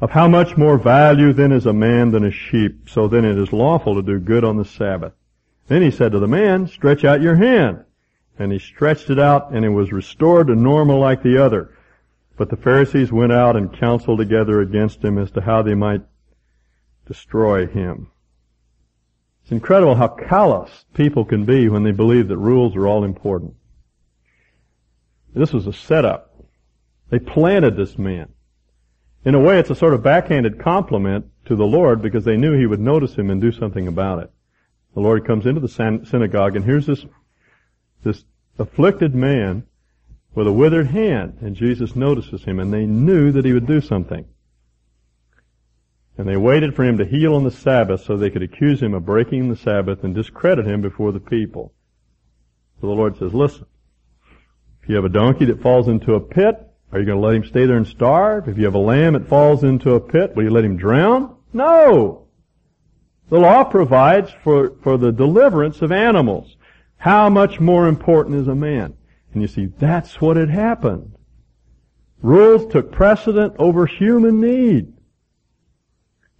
Of 0.00 0.10
how 0.10 0.28
much 0.28 0.56
more 0.56 0.76
value 0.76 1.32
then 1.32 1.52
is 1.52 1.66
a 1.66 1.72
man 1.72 2.10
than 2.10 2.24
a 2.24 2.30
sheep? 2.30 2.88
So 2.88 3.08
then 3.08 3.24
it 3.24 3.38
is 3.38 3.52
lawful 3.52 3.94
to 3.94 4.02
do 4.02 4.18
good 4.18 4.44
on 4.44 4.56
the 4.56 4.64
Sabbath. 4.64 5.12
Then 5.68 5.82
he 5.82 5.90
said 5.90 6.12
to 6.12 6.18
the 6.18 6.26
man, 6.26 6.66
stretch 6.66 7.04
out 7.04 7.22
your 7.22 7.36
hand. 7.36 7.84
And 8.38 8.52
he 8.52 8.58
stretched 8.58 9.10
it 9.10 9.18
out, 9.18 9.52
and 9.52 9.64
it 9.64 9.70
was 9.70 9.92
restored 9.92 10.48
to 10.48 10.56
normal 10.56 10.98
like 10.98 11.22
the 11.22 11.38
other. 11.38 11.70
But 12.36 12.50
the 12.50 12.56
Pharisees 12.56 13.12
went 13.12 13.32
out 13.32 13.56
and 13.56 13.72
counseled 13.78 14.18
together 14.18 14.60
against 14.60 15.02
him 15.02 15.18
as 15.18 15.30
to 15.32 15.40
how 15.40 15.62
they 15.62 15.74
might 15.74 16.02
destroy 17.06 17.66
him. 17.66 18.10
It's 19.42 19.52
incredible 19.52 19.94
how 19.94 20.08
callous 20.08 20.84
people 20.94 21.24
can 21.24 21.44
be 21.44 21.68
when 21.68 21.84
they 21.84 21.92
believe 21.92 22.28
that 22.28 22.38
rules 22.38 22.74
are 22.74 22.88
all 22.88 23.04
important. 23.04 23.54
This 25.34 25.52
was 25.52 25.66
a 25.66 25.72
setup. 25.72 26.34
They 27.10 27.18
planted 27.18 27.76
this 27.76 27.96
man. 27.98 28.33
In 29.24 29.34
a 29.34 29.40
way, 29.40 29.58
it's 29.58 29.70
a 29.70 29.74
sort 29.74 29.94
of 29.94 30.02
backhanded 30.02 30.60
compliment 30.60 31.26
to 31.46 31.56
the 31.56 31.66
Lord 31.66 32.02
because 32.02 32.24
they 32.24 32.36
knew 32.36 32.52
he 32.52 32.66
would 32.66 32.80
notice 32.80 33.14
him 33.14 33.30
and 33.30 33.40
do 33.40 33.52
something 33.52 33.88
about 33.88 34.22
it. 34.22 34.30
The 34.94 35.00
Lord 35.00 35.26
comes 35.26 35.46
into 35.46 35.60
the 35.60 35.68
synagogue 35.68 36.56
and 36.56 36.64
here's 36.64 36.86
this, 36.86 37.04
this 38.02 38.24
afflicted 38.58 39.14
man 39.14 39.64
with 40.34 40.46
a 40.46 40.52
withered 40.52 40.88
hand 40.88 41.38
and 41.40 41.56
Jesus 41.56 41.96
notices 41.96 42.44
him 42.44 42.60
and 42.60 42.72
they 42.72 42.86
knew 42.86 43.32
that 43.32 43.44
he 43.44 43.52
would 43.52 43.66
do 43.66 43.80
something. 43.80 44.26
And 46.16 46.28
they 46.28 46.36
waited 46.36 46.76
for 46.76 46.84
him 46.84 46.98
to 46.98 47.04
heal 47.04 47.34
on 47.34 47.44
the 47.44 47.50
Sabbath 47.50 48.04
so 48.04 48.16
they 48.16 48.30
could 48.30 48.42
accuse 48.42 48.80
him 48.80 48.94
of 48.94 49.04
breaking 49.06 49.48
the 49.48 49.56
Sabbath 49.56 50.04
and 50.04 50.14
discredit 50.14 50.66
him 50.66 50.80
before 50.80 51.10
the 51.10 51.18
people. 51.18 51.72
So 52.80 52.86
the 52.86 52.92
Lord 52.92 53.18
says, 53.18 53.34
listen, 53.34 53.66
if 54.82 54.88
you 54.88 54.94
have 54.96 55.04
a 55.04 55.08
donkey 55.08 55.46
that 55.46 55.62
falls 55.62 55.88
into 55.88 56.14
a 56.14 56.20
pit, 56.20 56.56
are 56.94 57.00
you 57.00 57.06
going 57.06 57.20
to 57.20 57.26
let 57.26 57.34
him 57.34 57.44
stay 57.44 57.66
there 57.66 57.76
and 57.76 57.88
starve? 57.88 58.48
If 58.48 58.56
you 58.56 58.66
have 58.66 58.76
a 58.76 58.78
lamb 58.78 59.14
that 59.14 59.28
falls 59.28 59.64
into 59.64 59.94
a 59.94 60.00
pit, 60.00 60.36
will 60.36 60.44
you 60.44 60.50
let 60.50 60.64
him 60.64 60.76
drown? 60.76 61.34
No! 61.52 62.28
The 63.30 63.38
law 63.40 63.64
provides 63.64 64.30
for, 64.44 64.76
for 64.80 64.96
the 64.96 65.10
deliverance 65.10 65.82
of 65.82 65.90
animals. 65.90 66.56
How 66.96 67.28
much 67.28 67.58
more 67.58 67.88
important 67.88 68.36
is 68.36 68.46
a 68.46 68.54
man? 68.54 68.94
And 69.32 69.42
you 69.42 69.48
see, 69.48 69.66
that's 69.66 70.20
what 70.20 70.36
had 70.36 70.50
happened. 70.50 71.16
Rules 72.22 72.72
took 72.72 72.92
precedent 72.92 73.56
over 73.58 73.86
human 73.86 74.40
need. 74.40 74.92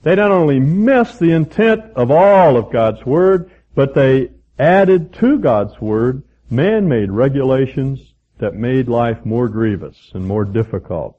They 0.02 0.14
not 0.14 0.30
only 0.30 0.60
missed 0.60 1.18
the 1.18 1.32
intent 1.32 1.82
of 1.96 2.12
all 2.12 2.56
of 2.56 2.70
God's 2.70 3.04
Word, 3.04 3.50
but 3.74 3.96
they 3.96 4.30
added 4.56 5.14
to 5.14 5.40
God's 5.40 5.80
Word 5.80 6.22
man-made 6.48 7.10
regulations 7.10 8.13
that 8.38 8.54
made 8.54 8.88
life 8.88 9.24
more 9.24 9.48
grievous 9.48 10.10
and 10.14 10.26
more 10.26 10.44
difficult 10.44 11.18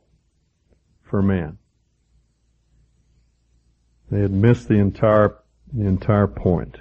for 1.04 1.22
man. 1.22 1.58
They 4.12 4.22
had 4.22 4.32
missed 4.32 4.68
the 4.68 4.76
entire, 4.76 5.38
the 5.74 5.86
entire 5.86 6.28
point. 6.28 6.78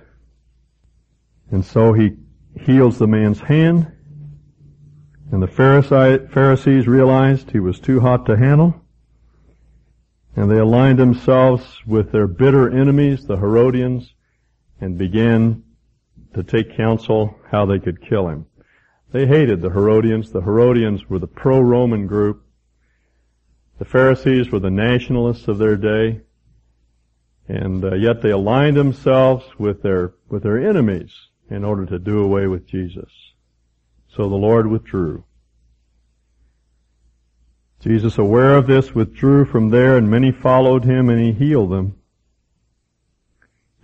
And 1.51 1.64
so 1.64 1.92
he 1.92 2.16
heals 2.61 2.99
the 2.99 3.07
man's 3.07 3.40
hand, 3.40 3.90
and 5.31 5.42
the 5.42 5.49
Pharisees 5.49 6.87
realized 6.87 7.51
he 7.51 7.61
was 7.61 7.81
too 7.81 8.01
hot 8.01 8.27
to 8.27 8.37
handle, 8.37 8.75
and 10.37 10.51
they 10.51 10.59
aligned 10.59 10.99
themselves 10.99 11.81
with 11.87 12.12
their 12.12 12.27
bitter 12.27 12.68
enemies, 12.70 13.27
the 13.27 13.37
Herodians, 13.37 14.14
and 14.81 14.99
began 14.99 15.62
to 16.35 16.42
take 16.42 16.77
counsel 16.77 17.37
how 17.51 17.64
they 17.66 17.79
could 17.79 18.03
kill 18.03 18.29
him. 18.29 18.47
They 19.14 19.29
hated 19.29 19.62
the 19.62 19.70
Herodians. 19.70 20.33
The 20.33 20.42
Herodians 20.42 21.09
were 21.09 21.20
the 21.20 21.29
pro-Roman 21.29 22.09
group. 22.09 22.42
The 23.79 23.85
Pharisees 23.85 24.50
were 24.50 24.59
the 24.59 24.72
nationalists 24.72 25.46
of 25.46 25.59
their 25.59 25.77
day. 25.77 26.22
And 27.46 27.85
uh, 27.85 27.94
yet 27.94 28.22
they 28.22 28.31
aligned 28.31 28.77
themselves 28.77 29.44
with 29.57 29.83
their, 29.83 30.14
with 30.29 30.42
their 30.42 30.59
enemies 30.59 31.12
in 31.48 31.64
order 31.64 31.87
to 31.87 32.00
do 32.00 32.24
away 32.24 32.48
with 32.48 32.66
Jesus. 32.66 33.12
So 34.09 34.29
the 34.29 34.35
Lord 34.35 34.66
withdrew. 34.66 35.22
Jesus, 37.79 38.18
aware 38.18 38.57
of 38.57 38.66
this, 38.66 38.96
withdrew 38.96 39.44
from 39.44 39.70
there 39.70 39.96
and 39.96 40.11
many 40.11 40.33
followed 40.33 40.85
him 40.85 41.09
and 41.09 41.20
he 41.20 41.31
healed 41.31 41.70
them 41.70 41.94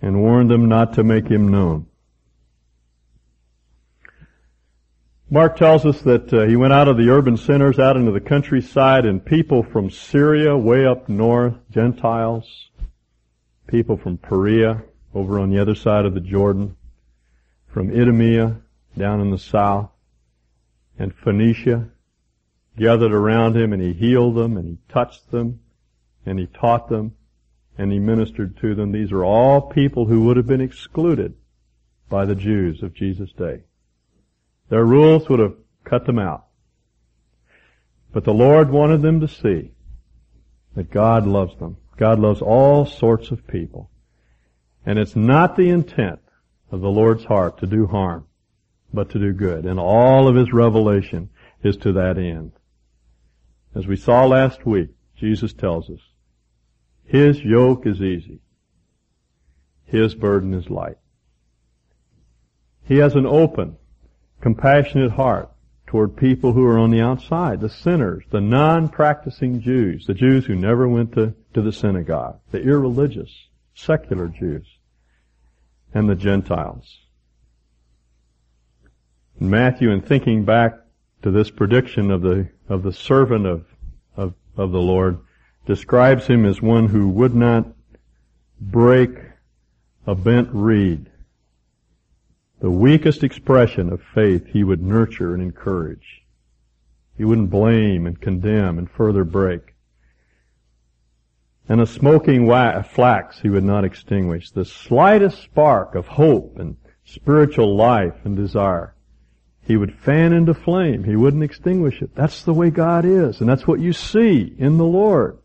and 0.01 0.21
warned 0.21 0.51
them 0.51 0.67
not 0.67 0.95
to 0.95 1.05
make 1.05 1.29
him 1.29 1.47
known. 1.47 1.87
Mark 5.33 5.55
tells 5.55 5.85
us 5.85 6.01
that 6.01 6.33
uh, 6.33 6.41
he 6.41 6.57
went 6.57 6.73
out 6.73 6.89
of 6.89 6.97
the 6.97 7.09
urban 7.09 7.37
centers 7.37 7.79
out 7.79 7.95
into 7.95 8.11
the 8.11 8.19
countryside 8.19 9.05
and 9.05 9.23
people 9.23 9.63
from 9.63 9.89
Syria 9.89 10.57
way 10.57 10.85
up 10.85 11.07
north, 11.07 11.53
Gentiles, 11.71 12.69
people 13.65 13.95
from 13.95 14.17
Perea 14.17 14.83
over 15.13 15.39
on 15.39 15.49
the 15.49 15.57
other 15.57 15.73
side 15.73 16.03
of 16.03 16.13
the 16.13 16.19
Jordan, 16.19 16.75
from 17.69 17.91
Idumea 17.91 18.57
down 18.97 19.21
in 19.21 19.31
the 19.31 19.37
south, 19.37 19.89
and 20.99 21.15
Phoenicia, 21.15 21.87
gathered 22.77 23.13
around 23.13 23.55
him 23.55 23.71
and 23.71 23.81
he 23.81 23.93
healed 23.93 24.35
them 24.35 24.57
and 24.57 24.67
he 24.67 24.77
touched 24.91 25.31
them 25.31 25.61
and 26.25 26.39
he 26.39 26.47
taught 26.47 26.89
them 26.89 27.15
and 27.77 27.89
he 27.89 27.99
ministered 27.99 28.57
to 28.57 28.75
them. 28.75 28.91
These 28.91 29.13
are 29.13 29.23
all 29.23 29.61
people 29.61 30.07
who 30.07 30.23
would 30.23 30.35
have 30.35 30.47
been 30.47 30.59
excluded 30.59 31.35
by 32.09 32.25
the 32.25 32.35
Jews 32.35 32.83
of 32.83 32.93
Jesus' 32.93 33.31
day. 33.31 33.63
Their 34.71 34.85
rules 34.85 35.27
would 35.27 35.39
have 35.39 35.55
cut 35.83 36.05
them 36.05 36.17
out. 36.17 36.45
But 38.13 38.23
the 38.23 38.33
Lord 38.33 38.69
wanted 38.69 39.01
them 39.01 39.19
to 39.19 39.27
see 39.27 39.71
that 40.75 40.89
God 40.89 41.27
loves 41.27 41.57
them. 41.59 41.75
God 41.97 42.19
loves 42.19 42.41
all 42.41 42.85
sorts 42.85 43.31
of 43.31 43.45
people. 43.45 43.91
And 44.85 44.97
it's 44.97 45.15
not 45.15 45.57
the 45.57 45.67
intent 45.67 46.21
of 46.71 46.79
the 46.79 46.89
Lord's 46.89 47.25
heart 47.25 47.57
to 47.57 47.67
do 47.67 47.85
harm, 47.85 48.27
but 48.93 49.09
to 49.09 49.19
do 49.19 49.33
good. 49.33 49.65
And 49.65 49.77
all 49.77 50.29
of 50.29 50.37
His 50.37 50.53
revelation 50.53 51.31
is 51.61 51.75
to 51.77 51.91
that 51.91 52.17
end. 52.17 52.53
As 53.75 53.87
we 53.87 53.97
saw 53.97 54.23
last 54.25 54.65
week, 54.65 54.91
Jesus 55.17 55.51
tells 55.51 55.89
us, 55.89 55.99
His 57.03 57.41
yoke 57.41 57.85
is 57.85 58.01
easy. 58.01 58.39
His 59.83 60.15
burden 60.15 60.53
is 60.53 60.69
light. 60.69 60.97
He 62.85 62.99
has 62.99 63.15
an 63.15 63.25
open, 63.25 63.75
compassionate 64.41 65.11
heart 65.11 65.49
toward 65.87 66.15
people 66.15 66.53
who 66.53 66.65
are 66.65 66.79
on 66.79 66.91
the 66.91 67.01
outside, 67.01 67.59
the 67.59 67.69
sinners, 67.69 68.23
the 68.31 68.41
non-practicing 68.41 69.61
Jews, 69.61 70.05
the 70.07 70.13
Jews 70.13 70.45
who 70.45 70.55
never 70.55 70.87
went 70.87 71.13
to, 71.13 71.33
to 71.53 71.61
the 71.61 71.71
synagogue, 71.71 72.39
the 72.51 72.61
irreligious, 72.61 73.29
secular 73.75 74.27
Jews, 74.27 74.65
and 75.93 76.09
the 76.09 76.15
Gentiles. 76.15 76.99
Matthew, 79.39 79.91
in 79.91 80.01
thinking 80.01 80.45
back 80.45 80.79
to 81.23 81.31
this 81.31 81.49
prediction 81.49 82.11
of 82.11 82.21
the 82.21 82.49
of 82.69 82.83
the 82.83 82.93
servant 82.93 83.45
of, 83.45 83.65
of, 84.15 84.33
of 84.55 84.71
the 84.71 84.79
Lord 84.79 85.19
describes 85.65 86.27
him 86.27 86.45
as 86.45 86.61
one 86.61 86.87
who 86.87 87.09
would 87.09 87.35
not 87.35 87.67
break 88.59 89.11
a 90.07 90.15
bent 90.15 90.49
reed. 90.53 91.10
The 92.61 92.71
weakest 92.71 93.23
expression 93.23 93.91
of 93.91 94.01
faith 94.13 94.47
he 94.47 94.63
would 94.63 94.81
nurture 94.81 95.33
and 95.33 95.41
encourage. 95.41 96.23
He 97.17 97.25
wouldn't 97.25 97.49
blame 97.49 98.07
and 98.07 98.19
condemn 98.19 98.77
and 98.77 98.89
further 98.89 99.23
break. 99.23 99.75
And 101.67 101.81
a 101.81 101.87
smoking 101.87 102.47
flax 102.47 103.39
he 103.39 103.49
would 103.49 103.63
not 103.63 103.83
extinguish. 103.83 104.51
The 104.51 104.65
slightest 104.65 105.41
spark 105.41 105.95
of 105.95 106.07
hope 106.07 106.57
and 106.57 106.77
spiritual 107.03 107.75
life 107.75 108.15
and 108.23 108.35
desire 108.35 108.95
he 109.63 109.77
would 109.77 109.97
fan 109.99 110.33
into 110.33 110.53
flame. 110.53 111.03
He 111.03 111.15
wouldn't 111.15 111.43
extinguish 111.43 112.01
it. 112.01 112.15
That's 112.15 112.43
the 112.43 112.53
way 112.53 112.69
God 112.69 113.05
is. 113.05 113.39
And 113.39 113.49
that's 113.49 113.67
what 113.67 113.79
you 113.79 113.93
see 113.93 114.53
in 114.57 114.77
the 114.77 114.85
Lord. 114.85 115.37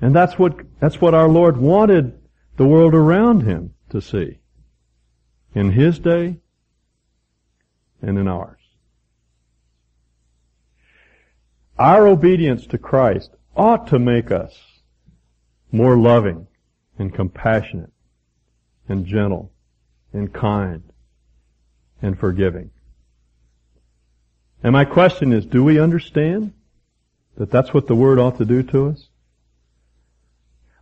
And 0.00 0.14
that's 0.14 0.38
what, 0.38 0.56
that's 0.80 1.00
what 1.00 1.14
our 1.14 1.28
Lord 1.28 1.56
wanted 1.56 2.18
the 2.56 2.66
world 2.66 2.94
around 2.94 3.42
Him 3.42 3.74
to 3.90 4.00
see. 4.00 4.40
In 5.54 5.70
His 5.70 5.98
day 5.98 6.38
and 8.02 8.18
in 8.18 8.28
ours. 8.28 8.58
Our 11.78 12.06
obedience 12.06 12.66
to 12.66 12.78
Christ 12.78 13.30
ought 13.56 13.86
to 13.88 13.98
make 13.98 14.30
us 14.30 14.54
more 15.70 15.96
loving 15.96 16.46
and 16.98 17.14
compassionate 17.14 17.92
and 18.88 19.06
gentle 19.06 19.52
and 20.12 20.32
kind 20.32 20.82
and 22.02 22.18
forgiving. 22.18 22.70
And 24.62 24.72
my 24.72 24.84
question 24.84 25.32
is, 25.32 25.46
do 25.46 25.64
we 25.64 25.80
understand 25.80 26.52
that 27.36 27.50
that's 27.50 27.72
what 27.72 27.86
the 27.86 27.94
Word 27.94 28.18
ought 28.18 28.38
to 28.38 28.44
do 28.44 28.62
to 28.64 28.88
us? 28.88 29.08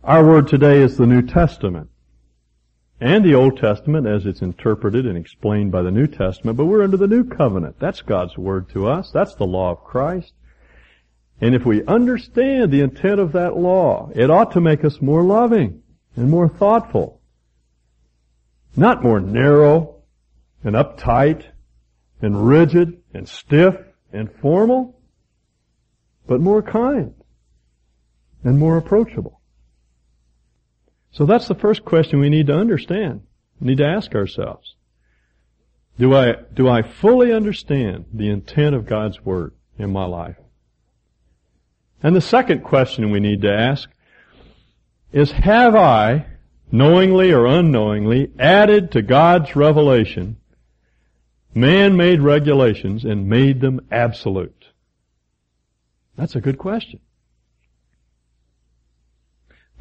Our 0.03 0.25
Word 0.25 0.47
today 0.47 0.81
is 0.81 0.97
the 0.97 1.07
New 1.07 1.21
Testament. 1.21 1.90
And 3.01 3.25
the 3.25 3.33
Old 3.33 3.57
Testament 3.57 4.05
as 4.05 4.27
it's 4.27 4.43
interpreted 4.43 5.07
and 5.07 5.17
explained 5.17 5.71
by 5.71 5.81
the 5.81 5.89
New 5.89 6.05
Testament, 6.05 6.55
but 6.55 6.65
we're 6.65 6.83
under 6.83 6.97
the 6.97 7.07
New 7.07 7.23
Covenant. 7.23 7.77
That's 7.79 8.03
God's 8.03 8.37
Word 8.37 8.69
to 8.69 8.87
us. 8.87 9.09
That's 9.11 9.33
the 9.33 9.47
law 9.47 9.71
of 9.71 9.83
Christ. 9.83 10.33
And 11.41 11.55
if 11.55 11.65
we 11.65 11.83
understand 11.85 12.71
the 12.71 12.81
intent 12.81 13.19
of 13.19 13.31
that 13.31 13.57
law, 13.57 14.11
it 14.13 14.29
ought 14.29 14.51
to 14.51 14.61
make 14.61 14.85
us 14.85 15.01
more 15.01 15.23
loving 15.23 15.81
and 16.15 16.29
more 16.29 16.47
thoughtful. 16.47 17.19
Not 18.75 19.01
more 19.01 19.19
narrow 19.19 20.03
and 20.63 20.75
uptight 20.75 21.45
and 22.21 22.47
rigid 22.47 23.01
and 23.15 23.27
stiff 23.27 23.73
and 24.13 24.31
formal, 24.31 25.01
but 26.27 26.39
more 26.39 26.61
kind 26.61 27.15
and 28.43 28.59
more 28.59 28.77
approachable. 28.77 29.40
So 31.11 31.25
that's 31.25 31.47
the 31.47 31.55
first 31.55 31.83
question 31.83 32.19
we 32.19 32.29
need 32.29 32.47
to 32.47 32.55
understand. 32.55 33.21
We 33.59 33.67
need 33.67 33.77
to 33.79 33.87
ask 33.87 34.15
ourselves, 34.15 34.75
do 35.99 36.15
I, 36.15 36.35
do 36.53 36.67
I 36.67 36.81
fully 36.81 37.33
understand 37.33 38.05
the 38.13 38.29
intent 38.29 38.75
of 38.75 38.85
God's 38.85 39.23
Word 39.23 39.53
in 39.77 39.91
my 39.91 40.05
life? 40.05 40.37
And 42.01 42.15
the 42.15 42.21
second 42.21 42.63
question 42.63 43.11
we 43.11 43.19
need 43.19 43.41
to 43.41 43.53
ask 43.53 43.89
is, 45.11 45.31
have 45.31 45.75
I, 45.75 46.25
knowingly 46.71 47.31
or 47.31 47.45
unknowingly, 47.45 48.31
added 48.39 48.91
to 48.93 49.01
God's 49.01 49.55
revelation 49.55 50.37
man-made 51.53 52.21
regulations 52.21 53.03
and 53.03 53.27
made 53.27 53.59
them 53.59 53.81
absolute? 53.91 54.65
That's 56.15 56.35
a 56.35 56.41
good 56.41 56.57
question. 56.57 57.01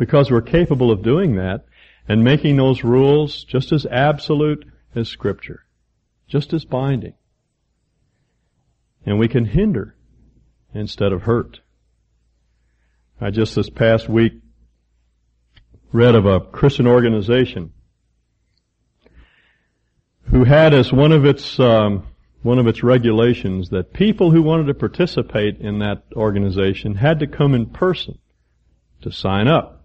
Because 0.00 0.30
we're 0.30 0.40
capable 0.40 0.90
of 0.90 1.02
doing 1.02 1.36
that 1.36 1.66
and 2.08 2.24
making 2.24 2.56
those 2.56 2.82
rules 2.82 3.44
just 3.44 3.70
as 3.70 3.84
absolute 3.84 4.64
as 4.94 5.10
Scripture, 5.10 5.66
just 6.26 6.54
as 6.54 6.64
binding. 6.64 7.12
And 9.04 9.18
we 9.18 9.28
can 9.28 9.44
hinder 9.44 9.94
instead 10.72 11.12
of 11.12 11.24
hurt. 11.24 11.60
I 13.20 13.28
just 13.28 13.54
this 13.54 13.68
past 13.68 14.08
week 14.08 14.32
read 15.92 16.14
of 16.14 16.24
a 16.24 16.40
Christian 16.40 16.86
organization 16.86 17.74
who 20.30 20.44
had 20.44 20.72
as 20.72 20.90
one 20.90 21.12
of 21.12 21.26
its 21.26 21.60
um, 21.60 22.06
one 22.40 22.58
of 22.58 22.66
its 22.66 22.82
regulations 22.82 23.68
that 23.68 23.92
people 23.92 24.30
who 24.30 24.40
wanted 24.40 24.68
to 24.68 24.74
participate 24.74 25.60
in 25.60 25.80
that 25.80 26.04
organization 26.16 26.94
had 26.94 27.20
to 27.20 27.26
come 27.26 27.54
in 27.54 27.66
person 27.66 28.18
to 29.02 29.12
sign 29.12 29.46
up. 29.46 29.79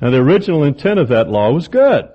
Now 0.00 0.10
the 0.10 0.18
original 0.18 0.64
intent 0.64 0.98
of 0.98 1.08
that 1.08 1.28
law 1.28 1.52
was 1.52 1.68
good. 1.68 2.08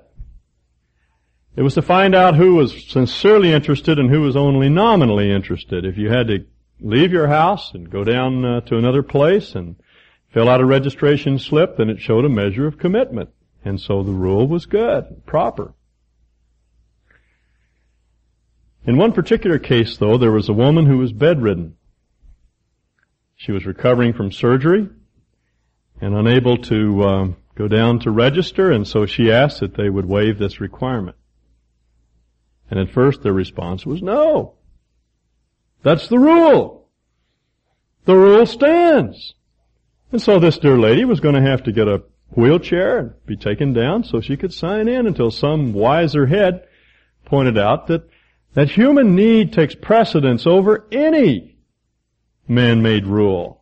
It 1.56 1.62
was 1.62 1.74
to 1.74 1.82
find 1.82 2.14
out 2.14 2.36
who 2.36 2.56
was 2.56 2.84
sincerely 2.88 3.52
interested 3.52 3.98
and 3.98 4.10
who 4.10 4.20
was 4.20 4.36
only 4.36 4.68
nominally 4.68 5.30
interested. 5.30 5.86
If 5.86 5.96
you 5.96 6.10
had 6.10 6.26
to 6.28 6.44
leave 6.80 7.12
your 7.12 7.28
house 7.28 7.72
and 7.72 7.88
go 7.88 8.04
down 8.04 8.44
uh, 8.44 8.60
to 8.62 8.76
another 8.76 9.02
place 9.02 9.54
and 9.54 9.76
fill 10.32 10.50
out 10.50 10.60
a 10.60 10.66
registration 10.66 11.38
slip, 11.38 11.78
then 11.78 11.88
it 11.88 12.00
showed 12.00 12.26
a 12.26 12.28
measure 12.28 12.66
of 12.66 12.78
commitment. 12.78 13.30
And 13.64 13.80
so 13.80 14.02
the 14.02 14.12
rule 14.12 14.46
was 14.46 14.66
good, 14.66 15.24
proper. 15.24 15.72
In 18.86 18.98
one 18.98 19.12
particular 19.12 19.58
case, 19.58 19.96
though, 19.96 20.18
there 20.18 20.30
was 20.30 20.48
a 20.48 20.52
woman 20.52 20.86
who 20.86 20.98
was 20.98 21.12
bedridden. 21.12 21.76
She 23.34 23.50
was 23.50 23.66
recovering 23.66 24.12
from 24.12 24.30
surgery 24.30 24.88
and 26.00 26.14
unable 26.14 26.58
to 26.58 27.02
uh, 27.02 27.28
go 27.56 27.66
down 27.66 27.98
to 28.00 28.10
register, 28.10 28.70
and 28.70 28.86
so 28.86 29.06
she 29.06 29.32
asked 29.32 29.60
that 29.60 29.74
they 29.74 29.90
would 29.90 30.06
waive 30.06 30.38
this 30.38 30.60
requirement. 30.60 31.16
And 32.70 32.78
at 32.78 32.90
first 32.90 33.22
their 33.22 33.32
response 33.32 33.84
was 33.84 34.02
no. 34.02 34.54
That's 35.82 36.08
the 36.08 36.18
rule. 36.18 36.88
The 38.04 38.16
rule 38.16 38.46
stands. 38.46 39.34
And 40.12 40.22
so 40.22 40.38
this 40.38 40.58
dear 40.58 40.78
lady 40.78 41.04
was 41.04 41.20
going 41.20 41.34
to 41.34 41.50
have 41.50 41.64
to 41.64 41.72
get 41.72 41.88
a 41.88 42.02
wheelchair 42.30 42.98
and 42.98 43.26
be 43.26 43.36
taken 43.36 43.72
down 43.72 44.04
so 44.04 44.20
she 44.20 44.36
could 44.36 44.52
sign 44.52 44.88
in 44.88 45.06
until 45.06 45.30
some 45.30 45.72
wiser 45.72 46.26
head 46.26 46.66
pointed 47.24 47.58
out 47.58 47.86
that 47.88 48.08
that 48.54 48.70
human 48.70 49.14
need 49.14 49.52
takes 49.52 49.74
precedence 49.74 50.46
over 50.46 50.86
any 50.90 51.58
man-made 52.48 53.06
rule. 53.06 53.55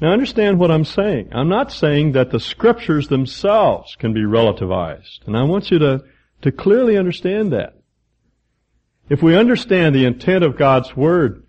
Now 0.00 0.12
understand 0.12 0.58
what 0.58 0.70
I'm 0.70 0.84
saying. 0.84 1.30
I'm 1.32 1.48
not 1.48 1.70
saying 1.70 2.12
that 2.12 2.30
the 2.30 2.40
scriptures 2.40 3.08
themselves 3.08 3.96
can 3.96 4.14
be 4.14 4.22
relativized. 4.22 5.26
And 5.26 5.36
I 5.36 5.42
want 5.42 5.70
you 5.70 5.78
to, 5.78 6.04
to 6.42 6.52
clearly 6.52 6.96
understand 6.96 7.52
that. 7.52 7.76
If 9.10 9.22
we 9.22 9.36
understand 9.36 9.94
the 9.94 10.06
intent 10.06 10.44
of 10.44 10.56
God's 10.56 10.96
Word, 10.96 11.44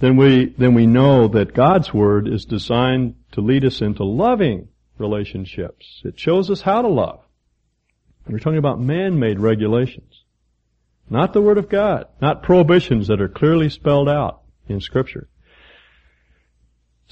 then 0.00 0.16
we, 0.16 0.54
then 0.58 0.74
we 0.74 0.86
know 0.86 1.28
that 1.28 1.54
God's 1.54 1.94
Word 1.94 2.28
is 2.28 2.44
designed 2.44 3.14
to 3.32 3.40
lead 3.40 3.64
us 3.64 3.80
into 3.80 4.04
loving 4.04 4.68
relationships. 4.98 6.02
It 6.04 6.18
shows 6.18 6.50
us 6.50 6.60
how 6.60 6.82
to 6.82 6.88
love. 6.88 7.20
We're 8.26 8.38
talking 8.38 8.58
about 8.58 8.80
man-made 8.80 9.40
regulations. 9.40 10.24
Not 11.08 11.32
the 11.32 11.42
Word 11.42 11.58
of 11.58 11.68
God. 11.68 12.06
Not 12.20 12.42
prohibitions 12.42 13.08
that 13.08 13.20
are 13.20 13.28
clearly 13.28 13.70
spelled 13.70 14.08
out 14.08 14.42
in 14.68 14.80
Scripture. 14.80 15.28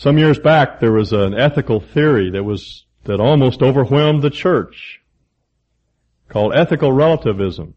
Some 0.01 0.17
years 0.17 0.39
back, 0.39 0.81
there 0.81 0.93
was 0.93 1.13
an 1.13 1.35
ethical 1.35 1.79
theory 1.79 2.31
that 2.31 2.43
was, 2.43 2.87
that 3.05 3.21
almost 3.21 3.61
overwhelmed 3.61 4.23
the 4.23 4.31
church 4.31 4.99
called 6.31 6.55
ethical 6.55 6.91
relativism. 6.91 7.75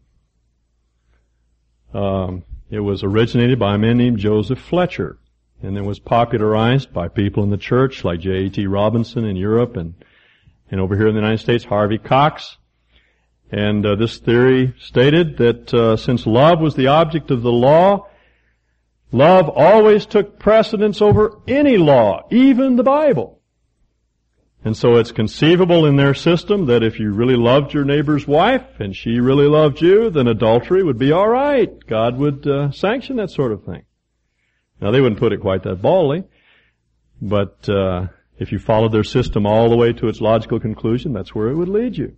Um, 1.92 2.44
it 2.70 2.80
was 2.80 3.02
originated 3.02 3.58
by 3.58 3.74
a 3.74 3.78
man 3.78 3.98
named 3.98 4.20
Joseph 4.20 4.58
Fletcher, 4.58 5.18
and 5.62 5.76
it 5.76 5.82
was 5.82 5.98
popularized 5.98 6.94
by 6.94 7.08
people 7.08 7.42
in 7.42 7.50
the 7.50 7.58
church 7.58 8.04
like 8.04 8.20
J.A.T. 8.20 8.66
Robinson 8.68 9.26
in 9.26 9.36
Europe 9.36 9.76
and, 9.76 9.92
and 10.70 10.80
over 10.80 10.96
here 10.96 11.08
in 11.08 11.14
the 11.14 11.20
United 11.20 11.40
States, 11.40 11.64
Harvey 11.64 11.98
Cox. 11.98 12.56
And 13.52 13.84
uh, 13.84 13.96
this 13.96 14.16
theory 14.16 14.74
stated 14.78 15.36
that 15.36 15.74
uh, 15.74 15.98
since 15.98 16.26
love 16.26 16.58
was 16.58 16.74
the 16.74 16.86
object 16.86 17.30
of 17.30 17.42
the 17.42 17.52
law, 17.52 18.06
love 19.12 19.48
always 19.48 20.06
took 20.06 20.38
precedence 20.38 21.00
over 21.00 21.40
any 21.46 21.76
law, 21.76 22.26
even 22.30 22.76
the 22.76 22.82
Bible. 22.82 23.40
And 24.64 24.74
so 24.74 24.96
it's 24.96 25.12
conceivable 25.12 25.84
in 25.84 25.96
their 25.96 26.14
system 26.14 26.66
that 26.66 26.82
if 26.82 26.98
you 26.98 27.12
really 27.12 27.36
loved 27.36 27.74
your 27.74 27.84
neighbor's 27.84 28.26
wife 28.26 28.80
and 28.80 28.96
she 28.96 29.20
really 29.20 29.46
loved 29.46 29.82
you, 29.82 30.08
then 30.08 30.26
adultery 30.26 30.82
would 30.82 30.98
be 30.98 31.12
alright. 31.12 31.86
God 31.86 32.16
would 32.16 32.46
uh, 32.46 32.70
sanction 32.70 33.16
that 33.16 33.30
sort 33.30 33.52
of 33.52 33.64
thing. 33.64 33.82
Now 34.80 34.90
they 34.90 35.02
wouldn't 35.02 35.20
put 35.20 35.34
it 35.34 35.42
quite 35.42 35.62
that 35.64 35.82
baldly, 35.82 36.24
but 37.20 37.68
uh, 37.68 38.06
if 38.38 38.52
you 38.52 38.58
followed 38.58 38.92
their 38.92 39.04
system 39.04 39.46
all 39.46 39.68
the 39.68 39.76
way 39.76 39.92
to 39.92 40.08
its 40.08 40.22
logical 40.22 40.58
conclusion, 40.58 41.12
that's 41.12 41.34
where 41.34 41.48
it 41.48 41.56
would 41.56 41.68
lead 41.68 41.98
you. 41.98 42.16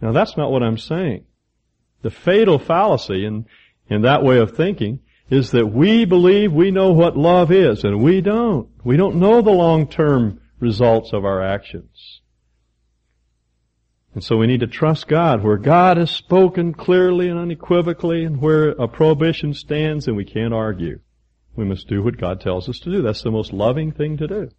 Now 0.00 0.10
that's 0.10 0.36
not 0.36 0.50
what 0.50 0.64
I'm 0.64 0.78
saying. 0.78 1.24
The 2.02 2.10
fatal 2.10 2.58
fallacy 2.58 3.24
in, 3.24 3.46
in 3.88 4.02
that 4.02 4.22
way 4.22 4.38
of 4.38 4.56
thinking 4.56 5.00
is 5.30 5.50
that 5.50 5.66
we 5.66 6.04
believe 6.04 6.52
we 6.52 6.70
know 6.70 6.92
what 6.92 7.16
love 7.16 7.52
is, 7.52 7.84
and 7.84 8.02
we 8.02 8.20
don't. 8.20 8.68
We 8.84 8.96
don't 8.96 9.16
know 9.16 9.42
the 9.42 9.50
long-term 9.50 10.40
results 10.58 11.12
of 11.12 11.24
our 11.24 11.42
actions. 11.42 12.20
And 14.14 14.24
so 14.24 14.36
we 14.36 14.46
need 14.46 14.60
to 14.60 14.66
trust 14.66 15.06
God 15.06 15.44
where 15.44 15.58
God 15.58 15.96
has 15.96 16.10
spoken 16.10 16.72
clearly 16.72 17.28
and 17.28 17.38
unequivocally 17.38 18.24
and 18.24 18.40
where 18.40 18.70
a 18.70 18.88
prohibition 18.88 19.54
stands 19.54 20.08
and 20.08 20.16
we 20.16 20.24
can't 20.24 20.54
argue. 20.54 21.00
We 21.54 21.64
must 21.64 21.88
do 21.88 22.02
what 22.02 22.16
God 22.16 22.40
tells 22.40 22.68
us 22.68 22.78
to 22.80 22.90
do. 22.90 23.02
That's 23.02 23.22
the 23.22 23.30
most 23.30 23.52
loving 23.52 23.92
thing 23.92 24.16
to 24.16 24.26
do. 24.26 24.50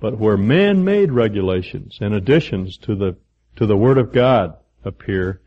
But 0.00 0.18
where 0.18 0.36
man-made 0.36 1.12
regulations 1.12 1.98
and 2.00 2.12
additions 2.12 2.76
to 2.78 2.96
the 2.96 3.16
to 3.56 3.66
the 3.66 3.76
Word 3.76 3.98
of 3.98 4.12
God 4.12 4.56
appear, 4.84 5.41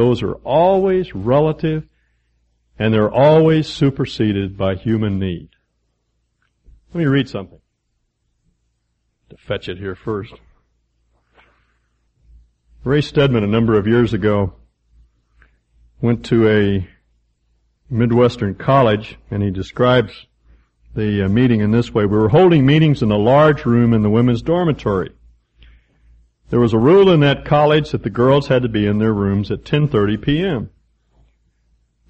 those 0.00 0.22
are 0.22 0.36
always 0.36 1.14
relative 1.14 1.86
and 2.78 2.94
they're 2.94 3.12
always 3.12 3.68
superseded 3.68 4.56
by 4.56 4.74
human 4.74 5.18
need. 5.18 5.50
Let 6.94 7.00
me 7.00 7.04
read 7.04 7.28
something. 7.28 7.60
To 9.28 9.36
fetch 9.36 9.68
it 9.68 9.76
here 9.76 9.94
first. 9.94 10.32
Ray 12.82 13.02
Stedman, 13.02 13.44
a 13.44 13.46
number 13.46 13.78
of 13.78 13.86
years 13.86 14.14
ago, 14.14 14.54
went 16.00 16.24
to 16.26 16.48
a 16.48 16.88
Midwestern 17.90 18.54
college 18.54 19.18
and 19.30 19.42
he 19.42 19.50
describes 19.50 20.26
the 20.94 21.26
uh, 21.26 21.28
meeting 21.28 21.60
in 21.60 21.72
this 21.72 21.92
way. 21.92 22.06
We 22.06 22.16
were 22.16 22.30
holding 22.30 22.64
meetings 22.64 23.02
in 23.02 23.10
a 23.10 23.18
large 23.18 23.66
room 23.66 23.92
in 23.92 24.00
the 24.00 24.08
women's 24.08 24.40
dormitory. 24.40 25.10
There 26.50 26.60
was 26.60 26.72
a 26.72 26.78
rule 26.78 27.10
in 27.10 27.20
that 27.20 27.44
college 27.44 27.92
that 27.92 28.02
the 28.02 28.10
girls 28.10 28.48
had 28.48 28.62
to 28.62 28.68
be 28.68 28.84
in 28.84 28.98
their 28.98 29.14
rooms 29.14 29.52
at 29.52 29.62
10.30 29.62 30.20
p.m. 30.20 30.70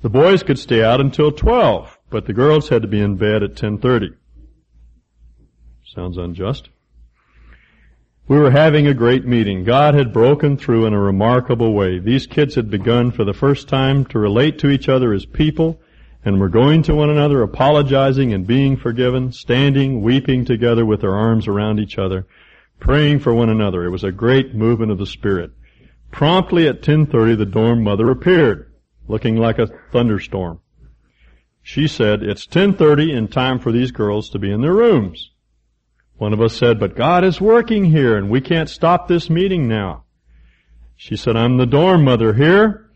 The 0.00 0.08
boys 0.08 0.42
could 0.42 0.58
stay 0.58 0.82
out 0.82 0.98
until 0.98 1.30
12, 1.30 1.98
but 2.08 2.24
the 2.24 2.32
girls 2.32 2.70
had 2.70 2.80
to 2.80 2.88
be 2.88 3.02
in 3.02 3.16
bed 3.16 3.42
at 3.42 3.54
10.30. 3.54 4.16
Sounds 5.84 6.16
unjust. 6.16 6.70
We 8.28 8.38
were 8.38 8.50
having 8.50 8.86
a 8.86 8.94
great 8.94 9.26
meeting. 9.26 9.64
God 9.64 9.94
had 9.94 10.12
broken 10.12 10.56
through 10.56 10.86
in 10.86 10.94
a 10.94 11.00
remarkable 11.00 11.74
way. 11.74 11.98
These 11.98 12.26
kids 12.26 12.54
had 12.54 12.70
begun 12.70 13.10
for 13.10 13.24
the 13.24 13.34
first 13.34 13.68
time 13.68 14.06
to 14.06 14.18
relate 14.18 14.58
to 14.60 14.70
each 14.70 14.88
other 14.88 15.12
as 15.12 15.26
people 15.26 15.80
and 16.24 16.40
were 16.40 16.48
going 16.48 16.82
to 16.84 16.94
one 16.94 17.10
another, 17.10 17.42
apologizing 17.42 18.32
and 18.32 18.46
being 18.46 18.76
forgiven, 18.76 19.32
standing, 19.32 20.00
weeping 20.00 20.46
together 20.46 20.86
with 20.86 21.02
their 21.02 21.14
arms 21.14 21.46
around 21.46 21.78
each 21.78 21.98
other 21.98 22.26
praying 22.80 23.20
for 23.20 23.32
one 23.32 23.48
another. 23.48 23.84
It 23.84 23.90
was 23.90 24.04
a 24.04 24.10
great 24.10 24.54
movement 24.54 24.90
of 24.90 24.98
the 24.98 25.06
Spirit. 25.06 25.52
Promptly 26.10 26.66
at 26.66 26.82
10.30, 26.82 27.38
the 27.38 27.46
dorm 27.46 27.84
mother 27.84 28.10
appeared, 28.10 28.72
looking 29.06 29.36
like 29.36 29.58
a 29.58 29.68
thunderstorm. 29.92 30.60
She 31.62 31.86
said, 31.86 32.22
it's 32.22 32.46
10.30 32.46 33.16
and 33.16 33.30
time 33.30 33.60
for 33.60 33.70
these 33.70 33.92
girls 33.92 34.30
to 34.30 34.38
be 34.38 34.50
in 34.50 34.62
their 34.62 34.72
rooms. 34.72 35.30
One 36.16 36.32
of 36.32 36.40
us 36.40 36.56
said, 36.56 36.80
but 36.80 36.96
God 36.96 37.22
is 37.22 37.40
working 37.40 37.84
here 37.84 38.16
and 38.16 38.28
we 38.28 38.40
can't 38.40 38.68
stop 38.68 39.08
this 39.08 39.30
meeting 39.30 39.68
now. 39.68 40.04
She 40.96 41.16
said, 41.16 41.36
I'm 41.36 41.56
the 41.56 41.66
dorm 41.66 42.04
mother 42.04 42.34
here 42.34 42.90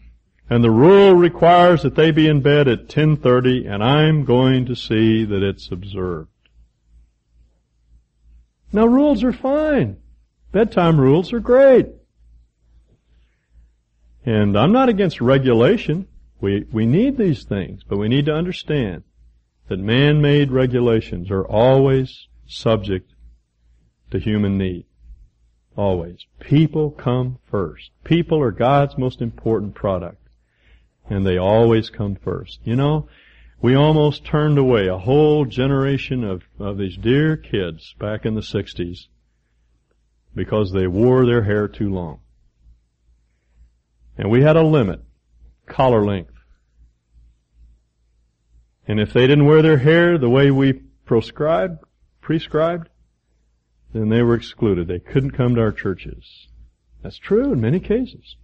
and 0.50 0.62
the 0.62 0.70
rule 0.70 1.14
requires 1.14 1.82
that 1.82 1.94
they 1.94 2.10
be 2.10 2.26
in 2.26 2.42
bed 2.42 2.68
at 2.68 2.88
10.30 2.88 3.70
and 3.70 3.82
I'm 3.82 4.24
going 4.24 4.66
to 4.66 4.74
see 4.74 5.24
that 5.24 5.42
it's 5.42 5.70
observed. 5.70 6.28
Now 8.74 8.86
rules 8.86 9.22
are 9.22 9.32
fine. 9.32 9.98
Bedtime 10.50 11.00
rules 11.00 11.32
are 11.32 11.38
great. 11.38 11.86
And 14.26 14.58
I'm 14.58 14.72
not 14.72 14.88
against 14.88 15.20
regulation. 15.20 16.08
We, 16.40 16.66
we 16.72 16.84
need 16.84 17.16
these 17.16 17.44
things, 17.44 17.82
but 17.88 17.98
we 17.98 18.08
need 18.08 18.26
to 18.26 18.34
understand 18.34 19.04
that 19.68 19.78
man-made 19.78 20.50
regulations 20.50 21.30
are 21.30 21.46
always 21.46 22.26
subject 22.48 23.12
to 24.10 24.18
human 24.18 24.58
need. 24.58 24.86
Always. 25.76 26.26
People 26.40 26.90
come 26.90 27.38
first. 27.48 27.90
People 28.02 28.40
are 28.42 28.50
God's 28.50 28.98
most 28.98 29.22
important 29.22 29.76
product. 29.76 30.20
And 31.08 31.24
they 31.24 31.38
always 31.38 31.90
come 31.90 32.16
first. 32.16 32.58
You 32.64 32.74
know, 32.74 33.08
we 33.64 33.74
almost 33.74 34.26
turned 34.26 34.58
away 34.58 34.88
a 34.88 34.98
whole 34.98 35.46
generation 35.46 36.22
of, 36.22 36.42
of 36.58 36.76
these 36.76 36.98
dear 36.98 37.34
kids 37.34 37.94
back 37.98 38.26
in 38.26 38.34
the 38.34 38.42
60s 38.42 39.06
because 40.34 40.70
they 40.70 40.86
wore 40.86 41.24
their 41.24 41.42
hair 41.42 41.66
too 41.66 41.88
long. 41.88 42.20
And 44.18 44.30
we 44.30 44.42
had 44.42 44.56
a 44.56 44.62
limit, 44.62 45.00
collar 45.64 46.04
length. 46.04 46.34
And 48.86 49.00
if 49.00 49.14
they 49.14 49.26
didn't 49.26 49.46
wear 49.46 49.62
their 49.62 49.78
hair 49.78 50.18
the 50.18 50.28
way 50.28 50.50
we 50.50 50.74
proscribed, 51.06 51.82
prescribed, 52.20 52.90
then 53.94 54.10
they 54.10 54.20
were 54.20 54.34
excluded. 54.34 54.88
They 54.88 54.98
couldn't 54.98 55.38
come 55.38 55.54
to 55.54 55.62
our 55.62 55.72
churches. 55.72 56.48
That's 57.02 57.16
true 57.16 57.54
in 57.54 57.62
many 57.62 57.80
cases. 57.80 58.36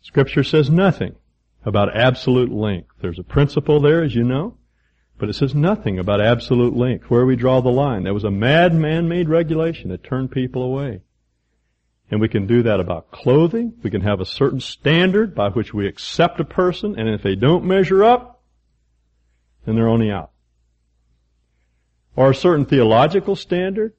Scripture 0.00 0.42
says 0.42 0.70
nothing 0.70 1.16
about 1.64 1.96
absolute 1.96 2.50
length. 2.50 2.90
There's 3.00 3.18
a 3.18 3.24
principle 3.24 3.80
there, 3.80 4.02
as 4.02 4.14
you 4.14 4.24
know, 4.24 4.56
but 5.18 5.28
it 5.28 5.34
says 5.34 5.54
nothing 5.54 5.98
about 5.98 6.20
absolute 6.20 6.74
length, 6.74 7.10
where 7.10 7.26
we 7.26 7.36
draw 7.36 7.60
the 7.60 7.68
line. 7.68 8.04
That 8.04 8.14
was 8.14 8.24
a 8.24 8.30
mad 8.30 8.74
man-made 8.74 9.28
regulation 9.28 9.90
that 9.90 10.02
turned 10.02 10.30
people 10.30 10.62
away. 10.62 11.02
And 12.10 12.20
we 12.20 12.28
can 12.28 12.46
do 12.46 12.62
that 12.64 12.80
about 12.80 13.12
clothing. 13.12 13.74
We 13.82 13.90
can 13.90 14.00
have 14.00 14.20
a 14.20 14.26
certain 14.26 14.60
standard 14.60 15.34
by 15.34 15.50
which 15.50 15.72
we 15.72 15.86
accept 15.86 16.40
a 16.40 16.44
person, 16.44 16.98
and 16.98 17.08
if 17.08 17.22
they 17.22 17.36
don't 17.36 17.64
measure 17.64 18.02
up, 18.02 18.42
then 19.64 19.76
they're 19.76 19.88
only 19.88 20.10
out. 20.10 20.30
Or 22.16 22.30
a 22.30 22.34
certain 22.34 22.64
theological 22.64 23.36
standard. 23.36 23.92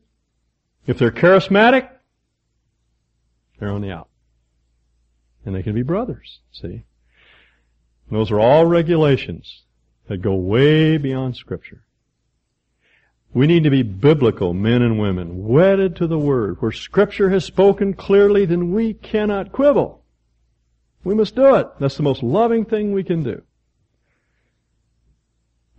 If 0.88 0.98
they're 0.98 1.12
charismatic, 1.12 1.90
they're 3.60 3.70
only 3.70 3.92
out. 3.92 4.10
And 5.46 5.56
they 5.56 5.64
can 5.64 5.74
be 5.74 5.84
brothers, 5.84 6.40
see? 6.52 6.84
And 8.12 8.20
those 8.20 8.30
are 8.30 8.42
all 8.42 8.66
regulations 8.66 9.64
that 10.10 10.22
go 10.22 10.36
way 10.36 10.98
beyond 10.98 11.38
scripture. 11.38 11.86
We 13.34 13.48
need 13.48 13.64
to 13.64 13.70
be 13.70 13.84
biblical 13.84 14.54
men 14.54 14.82
and 14.82 15.00
women, 15.00 15.48
wedded 15.48 15.96
to 15.96 16.08
the 16.08 16.20
Word. 16.20 16.62
Where 16.62 16.74
Scripture 16.74 17.30
has 17.30 17.46
spoken 17.46 17.94
clearly, 17.94 18.46
then 18.46 18.74
we 18.74 18.94
cannot 18.94 19.54
quibble. 19.54 20.04
We 21.06 21.16
must 21.16 21.38
do 21.38 21.56
it. 21.56 21.68
That's 21.80 21.96
the 21.96 22.04
most 22.04 22.22
loving 22.22 22.66
thing 22.66 22.92
we 22.92 23.06
can 23.06 23.24
do. 23.24 23.44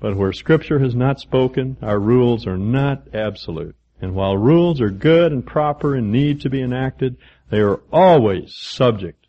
But 0.01 0.17
where 0.17 0.33
Scripture 0.33 0.79
has 0.79 0.95
not 0.95 1.21
spoken, 1.21 1.77
our 1.83 1.99
rules 1.99 2.47
are 2.47 2.57
not 2.57 3.15
absolute. 3.15 3.77
And 4.01 4.15
while 4.15 4.39
rules 4.39 4.81
are 4.81 4.91
good 4.91 5.31
and 5.31 5.47
proper 5.47 5.95
and 5.95 6.11
need 6.11 6.41
to 6.41 6.49
be 6.49 6.63
enacted, 6.63 7.19
they 7.51 7.61
are 7.61 7.83
always 7.93 8.55
subject 8.55 9.27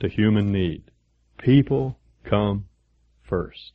to 0.00 0.08
human 0.08 0.50
need. 0.50 0.82
People 1.38 1.96
come 2.24 2.66
first. 3.22 3.72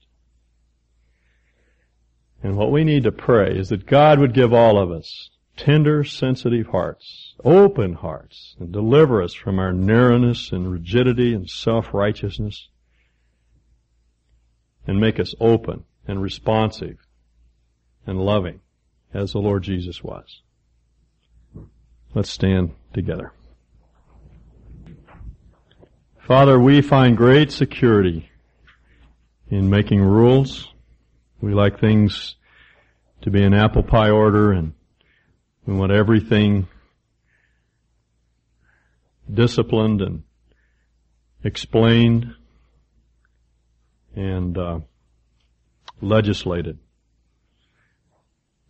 And 2.41 2.56
what 2.56 2.72
we 2.72 2.84
need 2.84 3.04
to 3.04 3.12
pray 3.12 3.58
is 3.58 3.70
that 3.70 3.86
God 3.86 4.20
would 4.20 4.34
give 4.34 4.54
all 4.54 4.78
of 4.78 4.91
us 4.91 5.30
tender, 5.58 6.06
sensitive 6.06 6.68
hearts, 6.68 7.36
open 7.43 7.93
hearts, 7.93 8.56
and 8.60 8.72
deliver 8.72 9.22
us 9.22 9.34
from 9.34 9.60
our 9.60 9.74
narrowness 9.74 10.52
and 10.54 10.72
rigidity 10.72 11.34
and 11.34 11.50
self-righteousness, 11.50 12.70
and 14.88 15.02
make 15.02 15.20
us 15.20 15.36
open 15.39 15.84
and 16.08 16.22
responsive 16.22 16.97
and 18.08 18.20
loving 18.22 18.62
as 19.14 19.34
the 19.34 19.39
Lord 19.39 19.64
Jesus 19.64 20.02
was. 20.02 20.41
Let's 22.16 22.30
stand 22.30 22.72
together. 22.93 23.34
Father, 26.20 26.58
we 26.58 26.82
find 26.82 27.18
great 27.18 27.52
security 27.52 28.29
in 29.50 29.70
making 29.70 30.02
rules 30.02 30.68
we 31.41 31.54
like 31.54 31.80
things 31.80 32.36
to 33.22 33.32
be 33.32 33.43
in 33.43 33.54
apple 33.54 33.84
pie 33.84 34.10
order 34.10 34.52
and 34.52 34.74
we 35.66 35.74
want 35.74 35.91
everything 35.91 36.68
disciplined 39.32 40.02
and 40.02 40.24
explained 41.43 42.34
and 44.16 44.58
uh, 44.58 44.80
legislated. 46.02 46.80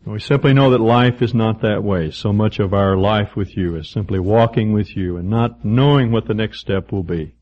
we 0.05 0.19
simply 0.19 0.53
know 0.53 0.71
that 0.71 0.81
life 0.81 1.21
is 1.21 1.33
not 1.33 1.61
that 1.61 1.83
way. 1.83 2.11
So 2.11 2.33
much 2.33 2.59
of 2.59 2.73
our 2.73 2.97
life 2.97 3.35
with 3.35 3.55
you 3.55 3.75
is 3.75 3.89
simply 3.89 4.19
walking 4.19 4.73
with 4.73 4.95
you 4.95 5.17
and 5.17 5.29
not 5.29 5.63
knowing 5.63 6.11
what 6.11 6.27
the 6.27 6.33
next 6.33 6.59
step 6.59 6.91
will 6.91 7.03
be. 7.03 7.35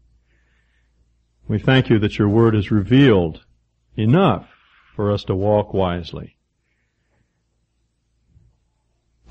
We 1.48 1.60
thank 1.60 1.90
you 1.90 1.98
that 2.00 2.18
your 2.18 2.28
word 2.28 2.56
is 2.56 2.72
revealed 2.72 3.46
enough 3.96 4.50
for 4.96 5.12
us 5.12 5.24
to 5.26 5.36
walk 5.36 5.74
wisely. 5.74 6.38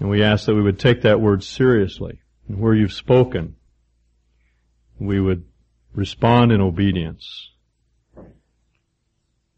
And 0.00 0.08
we 0.08 0.22
ask 0.22 0.46
that 0.46 0.54
we 0.54 0.62
would 0.62 0.78
take 0.78 1.02
that 1.02 1.20
word 1.20 1.42
seriously. 1.42 2.20
And 2.48 2.60
where 2.60 2.74
you've 2.74 2.92
spoken, 2.92 3.56
we 4.98 5.20
would 5.20 5.44
respond 5.94 6.52
in 6.52 6.60
obedience. 6.60 7.50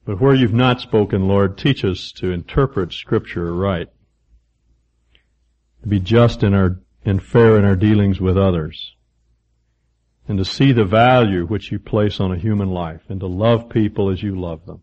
But 0.04 0.20
where 0.20 0.34
you've 0.34 0.54
not 0.54 0.80
spoken, 0.80 1.28
Lord, 1.28 1.58
teach 1.58 1.84
us 1.84 2.12
to 2.12 2.30
interpret 2.30 2.92
scripture 2.92 3.52
right. 3.52 3.88
To 5.82 5.88
be 5.88 6.00
just 6.00 6.42
in 6.42 6.54
our, 6.54 6.80
and 7.04 7.22
fair 7.22 7.58
in 7.58 7.64
our 7.64 7.76
dealings 7.76 8.20
with 8.20 8.38
others. 8.38 8.96
And 10.28 10.36
to 10.38 10.44
see 10.44 10.72
the 10.72 10.84
value 10.84 11.46
which 11.46 11.72
you 11.72 11.78
place 11.78 12.20
on 12.20 12.32
a 12.32 12.38
human 12.38 12.68
life 12.68 13.00
and 13.08 13.18
to 13.20 13.26
love 13.26 13.70
people 13.70 14.10
as 14.10 14.22
you 14.22 14.38
love 14.38 14.66
them. 14.66 14.82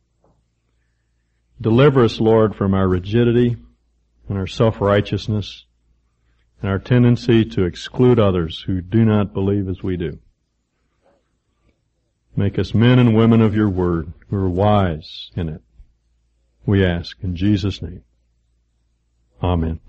Deliver 1.62 2.04
us, 2.04 2.20
Lord, 2.20 2.56
from 2.56 2.74
our 2.74 2.88
rigidity 2.88 3.56
and 4.28 4.38
our 4.38 4.48
self-righteousness 4.48 5.66
and 6.62 6.72
our 6.72 6.80
tendency 6.80 7.46
to 7.46 7.64
exclude 7.64 8.20
others 8.20 8.64
who 8.66 8.82
do 8.82 9.06
not 9.06 9.34
believe 9.34 9.70
as 9.70 9.84
we 9.84 9.98
do. 9.98 10.18
Make 12.36 12.58
us 12.58 12.74
men 12.74 12.98
and 12.98 13.16
women 13.16 13.40
of 13.40 13.56
your 13.56 13.70
word 13.70 14.12
who 14.30 14.38
are 14.38 14.50
wise 14.50 15.30
in 15.36 15.48
it. 15.48 15.62
We 16.66 16.84
ask 16.84 17.18
in 17.22 17.36
Jesus' 17.36 17.82
name. 17.84 18.04
Amen. 19.44 19.80